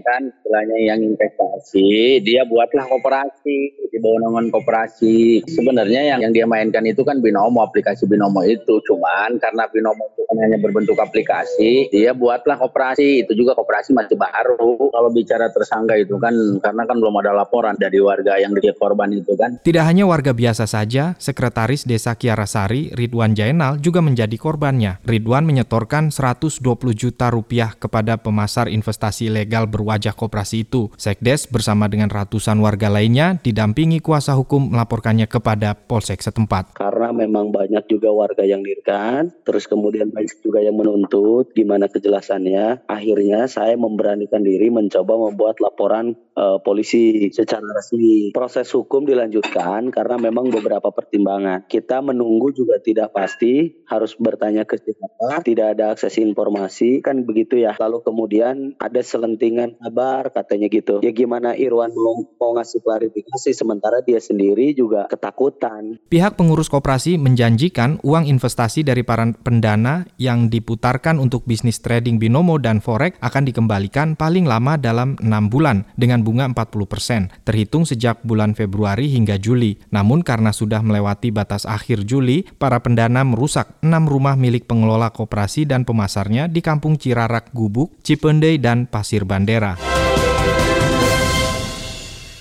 kan 0.07 0.31
istilahnya 0.31 0.77
yang 0.95 0.99
investasi 1.03 2.23
dia 2.23 2.47
buatlah 2.47 2.87
koperasi 2.87 3.89
di 3.89 3.97
bawah 3.97 4.21
naungan 4.23 4.53
koperasi. 4.53 5.43
Sebenarnya 5.49 6.15
yang 6.15 6.19
yang 6.23 6.31
dia 6.31 6.45
mainkan 6.45 6.85
itu 6.85 7.01
kan 7.01 7.19
binomo 7.19 7.65
aplikasi 7.65 8.05
binomo 8.05 8.45
itu. 8.45 8.79
Cuman 8.85 9.41
karena 9.41 9.65
binomo 9.67 10.07
itu 10.13 10.21
kan 10.29 10.37
hanya 10.45 10.57
berbentuk 10.61 10.95
aplikasi 11.01 11.89
dia 11.91 12.13
buatlah 12.13 12.61
koperasi. 12.61 13.25
Itu 13.25 13.33
juga 13.35 13.57
koperasi 13.57 13.91
masih 13.91 14.15
baru. 14.15 14.93
Kalau 14.93 15.09
bicara 15.09 15.49
tersangka 15.49 15.97
itu 15.97 16.15
kan 16.21 16.33
karena 16.61 16.85
kan 16.85 16.95
belum 17.01 17.19
ada 17.19 17.33
laporan 17.33 17.75
dari 17.75 17.99
warga 17.99 18.37
yang 18.37 18.53
jadi 18.55 18.77
korban 18.77 19.11
itu 19.11 19.33
kan. 19.35 19.57
Tidak 19.59 19.83
hanya 19.83 20.05
warga 20.05 20.31
biasa 20.31 20.69
saja, 20.69 21.17
Sekretaris 21.17 21.83
Desa 21.83 22.13
Kiarasari, 22.13 22.93
Ridwan 22.93 23.33
Jainal, 23.33 23.81
juga 23.81 23.99
menjadi 24.05 24.37
korbannya. 24.37 25.01
Ridwan 25.03 25.48
menyetorkan 25.49 26.13
120 26.13 26.61
juta 26.93 27.33
rupiah 27.33 27.73
kepada 27.73 28.21
pemasar 28.21 28.69
investasi 28.69 29.33
ilegal 29.33 29.65
berwajah 29.65 30.13
koperasi 30.13 30.69
itu. 30.69 30.93
Sekdes 30.93 31.49
bersama 31.49 31.89
dengan 31.89 32.13
ratusan 32.13 32.61
warga 32.61 32.93
lainnya 32.93 33.41
didampingi 33.41 33.97
kuasa 33.97 34.37
hukum 34.37 34.69
melaporkannya 34.69 35.25
kepada 35.25 35.73
Polsek 35.73 36.21
setempat. 36.21 36.77
karena 36.77 37.09
memang 37.09 37.49
banyak 37.49 37.89
juga 37.89 38.13
warga 38.13 38.45
yang 38.45 38.61
dirikan, 38.61 39.33
terus 39.41 39.65
kemudian 39.65 40.13
banyak 40.13 40.37
juga 40.45 40.61
yang 40.61 40.77
menuntut 40.77 41.49
gimana 41.57 41.89
kejelasannya. 41.89 42.85
Akhirnya 42.85 43.49
saya 43.49 43.73
memberanikan 43.73 44.45
diri 44.45 44.69
mencoba 44.69 45.17
membuat 45.17 45.57
laporan 45.63 46.13
eh, 46.39 46.57
polisi 46.63 47.27
secara 47.35 47.67
resmi. 47.75 48.31
Proses 48.31 48.71
hukum 48.71 49.03
dilanjutkan 49.03 49.91
karena 49.91 50.15
memang 50.15 50.47
beberapa 50.47 50.87
pertimbangan. 50.95 51.67
Kita 51.67 51.99
menunggu 51.99 52.55
juga 52.55 52.79
tidak 52.79 53.11
pasti, 53.11 53.83
harus 53.91 54.15
bertanya 54.15 54.63
ke 54.63 54.79
siapa, 54.79 55.43
tidak 55.43 55.75
ada 55.75 55.91
akses 55.91 56.15
informasi, 56.15 57.03
kan 57.03 57.27
begitu 57.27 57.59
ya. 57.59 57.75
Lalu 57.75 57.99
kemudian 58.07 58.55
ada 58.79 59.03
selentingan 59.03 59.75
kabar 59.83 60.31
katanya 60.31 60.71
gitu. 60.71 61.03
Ya 61.03 61.11
gimana 61.11 61.59
Irwan 61.59 61.91
mau, 61.91 62.23
mau 62.39 62.51
ngasih 62.55 62.79
klarifikasi 62.79 63.51
sementara 63.51 63.99
dia 64.05 64.23
sendiri 64.23 64.71
juga 64.71 65.09
ketakutan. 65.11 65.99
Pihak 66.07 66.39
pengurus 66.39 66.71
koperasi 66.71 67.19
menjanjikan 67.19 67.99
uang 68.05 68.29
investasi 68.29 68.85
dari 68.85 69.03
para 69.03 69.25
pendana 69.43 70.07
yang 70.15 70.47
diputarkan 70.47 71.17
untuk 71.17 71.43
bisnis 71.43 71.81
trading 71.83 72.21
binomo 72.21 72.61
dan 72.61 72.79
forex 72.79 73.17
akan 73.19 73.43
dikembalikan 73.49 74.13
paling 74.13 74.45
lama 74.45 74.77
dalam 74.77 75.17
6 75.17 75.51
bulan 75.51 75.83
dengan 75.97 76.21
bunga 76.29 76.45
40%, 76.45 77.41
terhitung 77.41 77.89
sejak 77.89 78.21
bulan 78.21 78.53
Februari 78.53 79.09
hingga 79.09 79.41
Juli. 79.41 79.81
Namun 79.89 80.21
karena 80.21 80.53
sudah 80.53 80.85
melewati 80.85 81.33
batas 81.33 81.65
akhir 81.65 82.05
Juli, 82.05 82.45
para 82.61 82.77
pendana 82.85 83.25
merusak 83.25 83.81
6 83.81 83.89
rumah 84.05 84.37
milik 84.37 84.69
pengelola 84.69 85.09
koperasi 85.09 85.65
dan 85.65 85.89
pemasarnya 85.89 86.45
di 86.45 86.61
Kampung 86.61 87.01
Cirarak 87.01 87.49
Gubuk, 87.49 87.97
Cipendei, 88.05 88.61
dan 88.61 88.85
Pasir 88.85 89.25
Bandera. 89.25 89.81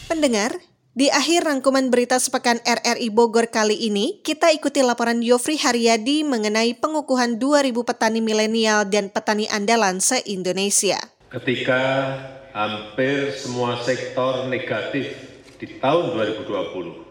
Pendengar, 0.05 0.61
di 0.99 1.09
akhir 1.09 1.47
rangkuman 1.49 1.95
berita 1.95 2.19
sepekan 2.21 2.59
RRI 2.67 3.09
Bogor 3.09 3.49
kali 3.49 3.89
ini, 3.89 4.19
kita 4.21 4.51
ikuti 4.51 4.85
laporan 4.85 5.25
Yofri 5.25 5.57
Haryadi 5.57 6.27
mengenai 6.27 6.77
pengukuhan 6.77 7.41
2000 7.41 7.73
petani 7.87 8.21
milenial 8.21 8.85
dan 8.85 9.09
petani 9.09 9.49
andalan 9.49 10.03
se-Indonesia. 10.03 10.99
Ketika 11.31 11.81
hampir 12.59 13.31
semua 13.39 13.79
sektor 13.87 14.51
negatif 14.51 15.15
di 15.63 15.79
tahun 15.79 16.11
2020, 16.11 17.08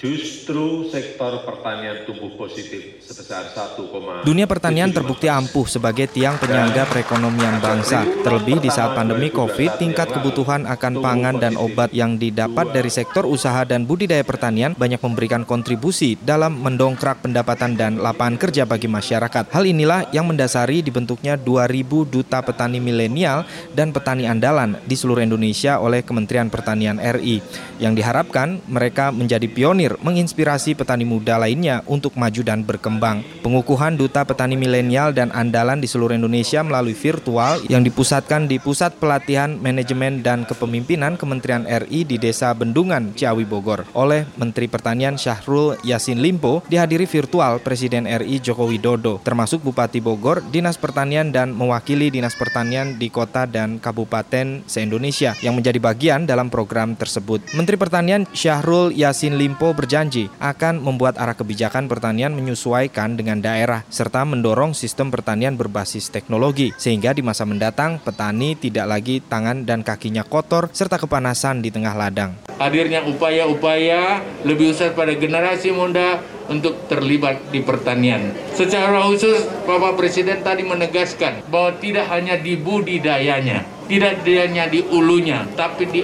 justru 0.00 0.88
sektor 0.88 1.44
pertanian 1.44 2.08
tumbuh 2.08 2.32
positif 2.32 3.04
sebesar 3.04 3.52
1, 3.52 4.24
Dunia 4.24 4.48
pertanian 4.48 4.88
terbukti 4.88 5.28
ampuh 5.28 5.68
sebagai 5.68 6.08
tiang 6.08 6.40
penyangga 6.40 6.88
perekonomian 6.88 7.60
bangsa. 7.60 8.08
Terlebih 8.24 8.64
di 8.64 8.72
saat 8.72 8.96
pandemi 8.96 9.28
COVID, 9.28 9.76
tingkat 9.76 10.08
kebutuhan 10.08 10.64
akan 10.64 11.04
pangan 11.04 11.36
dan 11.36 11.60
obat 11.60 11.92
yang 11.92 12.16
didapat 12.16 12.72
dari 12.72 12.88
sektor 12.88 13.28
usaha 13.28 13.60
dan 13.68 13.84
budidaya 13.84 14.24
pertanian 14.24 14.72
banyak 14.72 15.04
memberikan 15.04 15.44
kontribusi 15.44 16.16
dalam 16.16 16.56
mendongkrak 16.56 17.20
pendapatan 17.20 17.76
dan 17.76 18.00
lapangan 18.00 18.40
kerja 18.40 18.64
bagi 18.64 18.88
masyarakat. 18.88 19.52
Hal 19.52 19.68
inilah 19.68 20.08
yang 20.16 20.24
mendasari 20.24 20.80
dibentuknya 20.80 21.36
2000 21.36 22.08
duta 22.08 22.40
petani 22.40 22.80
milenial 22.80 23.44
dan 23.76 23.92
petani 23.92 24.24
andalan 24.24 24.80
di 24.88 24.96
seluruh 24.96 25.20
Indonesia 25.20 25.76
oleh 25.76 26.00
Kementerian 26.00 26.48
Pertanian 26.48 26.96
RI. 26.96 27.44
Yang 27.76 27.92
diharapkan 28.00 28.64
mereka 28.64 29.12
menjadi 29.12 29.44
pionir 29.44 29.89
menginspirasi 29.98 30.78
petani 30.78 31.02
muda 31.02 31.40
lainnya 31.42 31.82
untuk 31.90 32.14
maju 32.14 32.42
dan 32.46 32.62
berkembang. 32.62 33.26
Pengukuhan 33.42 33.98
duta 33.98 34.22
petani 34.22 34.54
milenial 34.54 35.10
dan 35.10 35.34
andalan 35.34 35.82
di 35.82 35.90
seluruh 35.90 36.14
Indonesia 36.14 36.62
melalui 36.62 36.94
virtual 36.94 37.58
yang 37.66 37.82
dipusatkan 37.82 38.46
di 38.46 38.62
Pusat 38.62 39.02
Pelatihan 39.02 39.58
Manajemen 39.58 40.22
dan 40.22 40.46
Kepemimpinan 40.46 41.16
Kementerian 41.16 41.66
RI 41.66 42.06
di 42.06 42.20
Desa 42.20 42.52
Bendungan, 42.54 43.16
Ciawi 43.16 43.48
Bogor 43.48 43.88
oleh 43.96 44.28
Menteri 44.36 44.68
Pertanian 44.70 45.16
Syahrul 45.16 45.80
Yasin 45.82 46.20
Limpo 46.20 46.62
dihadiri 46.68 47.08
virtual 47.08 47.58
Presiden 47.64 48.04
RI 48.06 48.38
Joko 48.42 48.68
Widodo, 48.68 49.18
termasuk 49.24 49.64
Bupati 49.64 49.98
Bogor, 49.98 50.44
Dinas 50.52 50.76
Pertanian 50.76 51.32
dan 51.32 51.56
mewakili 51.56 52.12
Dinas 52.12 52.36
Pertanian 52.36 52.96
di 52.98 53.08
kota 53.08 53.48
dan 53.48 53.80
kabupaten 53.80 54.62
se-Indonesia 54.66 55.34
yang 55.40 55.56
menjadi 55.56 55.78
bagian 55.80 56.24
dalam 56.28 56.52
program 56.52 56.94
tersebut. 56.94 57.40
Menteri 57.56 57.76
Pertanian 57.80 58.26
Syahrul 58.30 58.92
Yasin 58.92 59.36
Limpo 59.38 59.72
berjanji 59.80 60.28
akan 60.36 60.84
membuat 60.84 61.16
arah 61.16 61.32
kebijakan 61.32 61.88
pertanian 61.88 62.36
menyesuaikan 62.36 63.16
dengan 63.16 63.40
daerah 63.40 63.88
serta 63.88 64.28
mendorong 64.28 64.76
sistem 64.76 65.08
pertanian 65.08 65.56
berbasis 65.56 66.12
teknologi 66.12 66.76
sehingga 66.76 67.16
di 67.16 67.24
masa 67.24 67.48
mendatang 67.48 67.96
petani 67.96 68.52
tidak 68.60 68.84
lagi 68.84 69.24
tangan 69.24 69.64
dan 69.64 69.80
kakinya 69.80 70.20
kotor 70.20 70.68
serta 70.76 71.00
kepanasan 71.00 71.64
di 71.64 71.72
tengah 71.72 71.96
ladang. 71.96 72.36
Hadirnya 72.60 73.08
upaya-upaya 73.08 74.20
lebih 74.44 74.76
besar 74.76 74.92
pada 74.92 75.16
generasi 75.16 75.72
muda 75.72 76.20
untuk 76.50 76.74
terlibat 76.90 77.38
di 77.54 77.62
pertanian. 77.62 78.34
Secara 78.52 79.06
khusus, 79.06 79.46
Bapak 79.64 79.94
Presiden 79.94 80.42
tadi 80.42 80.66
menegaskan 80.66 81.46
bahwa 81.46 81.78
tidak 81.78 82.10
hanya 82.10 82.34
di 82.36 82.58
budidayanya, 82.58 83.62
tidak 83.86 84.26
hanya 84.26 84.66
di 84.66 84.82
ulunya, 84.90 85.46
tapi 85.54 85.86
di 85.86 86.02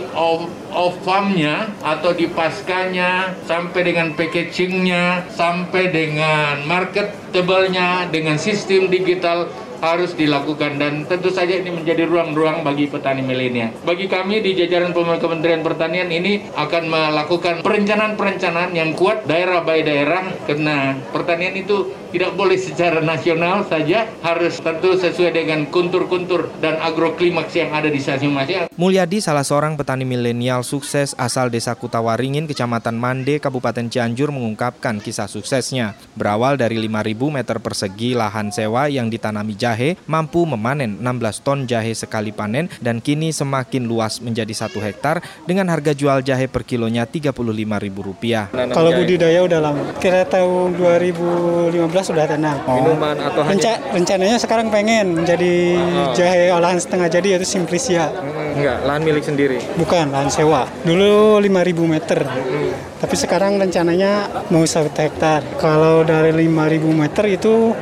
off-farmnya 0.70 1.70
atau 1.82 2.14
di 2.14 2.30
paskanya, 2.30 3.34
sampai 3.44 3.82
dengan 3.82 4.14
packagingnya, 4.14 5.26
sampai 5.34 5.90
dengan 5.90 6.62
marketable-nya, 6.66 8.06
dengan 8.14 8.38
sistem 8.38 8.86
digital 8.86 9.50
harus 9.80 10.12
dilakukan 10.16 10.80
dan 10.80 11.04
tentu 11.04 11.28
saja 11.32 11.56
ini 11.56 11.72
menjadi 11.72 12.08
ruang-ruang 12.08 12.62
bagi 12.62 12.88
petani 12.88 13.22
milenial. 13.22 13.72
Bagi 13.84 14.06
kami 14.08 14.40
di 14.40 14.56
jajaran 14.56 14.92
Kementerian 14.96 15.62
Pertanian 15.64 16.08
ini 16.08 16.48
akan 16.54 16.88
melakukan 16.88 17.60
perencanaan-perencanaan 17.60 18.72
yang 18.72 18.96
kuat 18.96 19.24
daerah 19.28 19.60
by 19.62 19.80
daerah 19.84 20.24
karena 20.44 20.96
pertanian 21.12 21.54
itu 21.56 21.92
tidak 22.16 22.32
boleh 22.32 22.56
secara 22.56 23.04
nasional 23.04 23.68
saja 23.68 24.08
harus 24.24 24.56
tentu 24.64 24.96
sesuai 24.96 25.36
dengan 25.36 25.68
kuntur-kuntur 25.68 26.48
dan 26.64 26.80
agroklimaks 26.80 27.52
yang 27.52 27.76
ada 27.76 27.92
di 27.92 28.00
masing-masing. 28.00 28.72
Mulyadi 28.80 29.20
salah 29.20 29.44
seorang 29.44 29.76
petani 29.76 30.08
milenial 30.08 30.64
sukses 30.64 31.12
asal 31.20 31.52
desa 31.52 31.76
Kutawaringin, 31.76 32.48
Kecamatan 32.48 32.96
Mande, 32.96 33.36
Kabupaten 33.36 33.92
Cianjur 33.92 34.32
mengungkapkan 34.32 34.96
kisah 34.96 35.28
suksesnya. 35.28 35.92
Berawal 36.16 36.56
dari 36.56 36.80
5.000 36.80 37.20
meter 37.28 37.60
persegi 37.60 38.16
lahan 38.16 38.48
sewa 38.48 38.88
yang 38.88 39.12
ditanami 39.12 39.52
jahe, 39.52 40.00
mampu 40.08 40.48
memanen 40.48 40.96
16 41.04 41.44
ton 41.44 41.68
jahe 41.68 41.92
sekali 41.92 42.32
panen 42.32 42.72
dan 42.80 43.04
kini 43.04 43.28
semakin 43.28 43.84
luas 43.84 44.24
menjadi 44.24 44.56
satu 44.56 44.80
hektar 44.80 45.20
dengan 45.44 45.68
harga 45.68 45.92
jual 45.92 46.24
jahe 46.24 46.48
per 46.48 46.64
kilonya 46.64 47.04
Rp35.000. 47.04 48.72
Kalau 48.72 48.90
budidaya 48.96 49.44
udah 49.44 49.60
lama, 49.60 49.84
kira 50.00 50.24
tahun 50.24 50.80
2015 50.80 52.05
sudah 52.06 52.30
tenang. 52.30 52.62
Oh. 52.62 52.78
Minuman 52.78 53.18
atau 53.18 53.42
Renca 53.42 53.82
rencananya 53.90 54.38
sekarang 54.38 54.70
pengen 54.70 55.18
menjadi 55.18 55.74
oh. 55.82 56.14
jahe 56.14 56.54
olahan 56.54 56.78
setengah 56.78 57.10
jadi 57.10 57.26
yaitu 57.34 57.48
Simplisia. 57.48 58.14
Hmm, 58.14 58.62
enggak, 58.62 58.78
lahan 58.86 59.02
milik 59.02 59.24
sendiri. 59.26 59.58
Bukan, 59.74 60.14
lahan 60.14 60.30
sewa. 60.30 60.70
Dulu 60.86 61.42
5000 61.42 61.94
meter. 61.98 62.20
Hmm. 62.22 62.70
Tapi 63.02 63.14
sekarang 63.18 63.58
rencananya 63.58 64.46
mau 64.54 64.62
1 64.62 64.94
hektar. 64.94 65.42
Kalau 65.58 66.06
dari 66.06 66.30
5000 66.30 66.94
meter 66.94 67.24
itu 67.26 67.74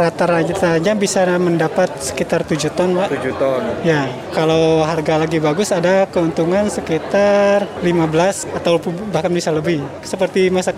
rata-rata 0.00 0.56
saja 0.56 0.96
bisa 0.96 1.28
mendapat 1.36 1.92
sekitar 2.00 2.48
7 2.48 2.72
ton, 2.72 2.96
Pak. 2.96 3.12
7 3.12 3.36
ton. 3.36 3.62
Ya, 3.84 4.08
kalau 4.32 4.80
harga 4.80 5.20
lagi 5.20 5.36
bagus 5.36 5.68
ada 5.76 6.08
keuntungan 6.08 6.72
sekitar 6.72 7.68
15 7.84 8.48
atau 8.56 8.80
bahkan 9.12 9.28
bisa 9.28 9.52
lebih. 9.52 9.84
Seperti 10.00 10.48
masa 10.48 10.72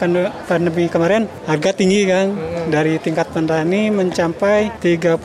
pandemi 0.50 0.90
kemarin, 0.90 1.30
harga 1.46 1.70
tinggi 1.70 2.10
kan 2.10 2.34
hmm. 2.34 2.74
dari 2.74 2.98
tingkat 2.98 3.30
petani 3.30 3.94
mencapai 3.94 4.74
35.000 4.82 5.22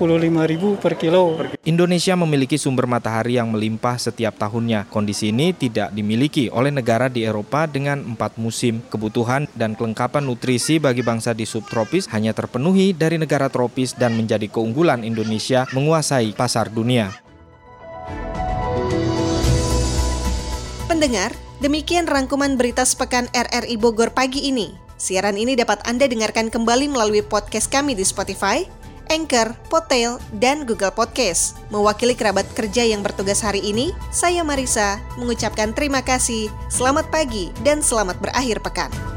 per 0.78 0.94
kilo. 0.94 1.42
Indonesia 1.66 2.14
memiliki 2.14 2.56
sumber 2.62 2.86
matahari 2.86 3.42
yang 3.42 3.50
melimpah 3.50 3.98
setiap 3.98 4.38
tahunnya. 4.38 4.86
Kondisi 4.94 5.34
ini 5.34 5.56
tidak 5.56 5.92
dimiliki 5.96 6.52
oleh 6.54 6.70
negara 6.70 7.10
di 7.10 7.26
Eropa 7.26 7.66
dengan 7.66 8.04
empat 8.04 8.38
musim. 8.38 8.84
Kebutuhan 8.88 9.50
dan 9.58 9.74
kelengkapan 9.74 10.24
nutrisi 10.24 10.78
bagi 10.78 11.02
bangsa 11.02 11.34
di 11.34 11.48
subtropis 11.48 12.12
hanya 12.12 12.36
terpenuhi 12.36 12.92
dari 12.92 13.16
negara 13.16 13.48
tropis 13.48 13.87
dan 13.95 14.17
menjadi 14.17 14.50
keunggulan 14.52 15.06
Indonesia 15.06 15.63
menguasai 15.71 16.36
pasar 16.36 16.67
dunia. 16.67 17.13
Pendengar, 20.89 21.32
demikian 21.62 22.10
rangkuman 22.10 22.58
berita 22.58 22.82
sepekan 22.82 23.30
RRI 23.30 23.78
Bogor 23.78 24.12
pagi 24.17 24.50
ini. 24.50 24.73
Siaran 24.97 25.38
ini 25.38 25.54
dapat 25.54 25.86
Anda 25.86 26.10
dengarkan 26.10 26.50
kembali 26.50 26.89
melalui 26.89 27.21
podcast 27.21 27.69
kami 27.69 27.93
di 27.93 28.02
Spotify, 28.02 28.65
Anchor, 29.13 29.56
Potail, 29.69 30.19
dan 30.41 30.65
Google 30.65 30.91
Podcast. 30.91 31.56
Mewakili 31.69 32.17
kerabat 32.17 32.50
kerja 32.58 32.84
yang 32.84 33.06
bertugas 33.06 33.45
hari 33.45 33.63
ini, 33.63 33.93
saya 34.10 34.41
Marisa 34.41 35.00
mengucapkan 35.15 35.71
terima 35.71 36.04
kasih, 36.04 36.52
selamat 36.67 37.08
pagi, 37.13 37.54
dan 37.63 37.86
selamat 37.86 38.19
berakhir 38.19 38.58
pekan. 38.63 39.16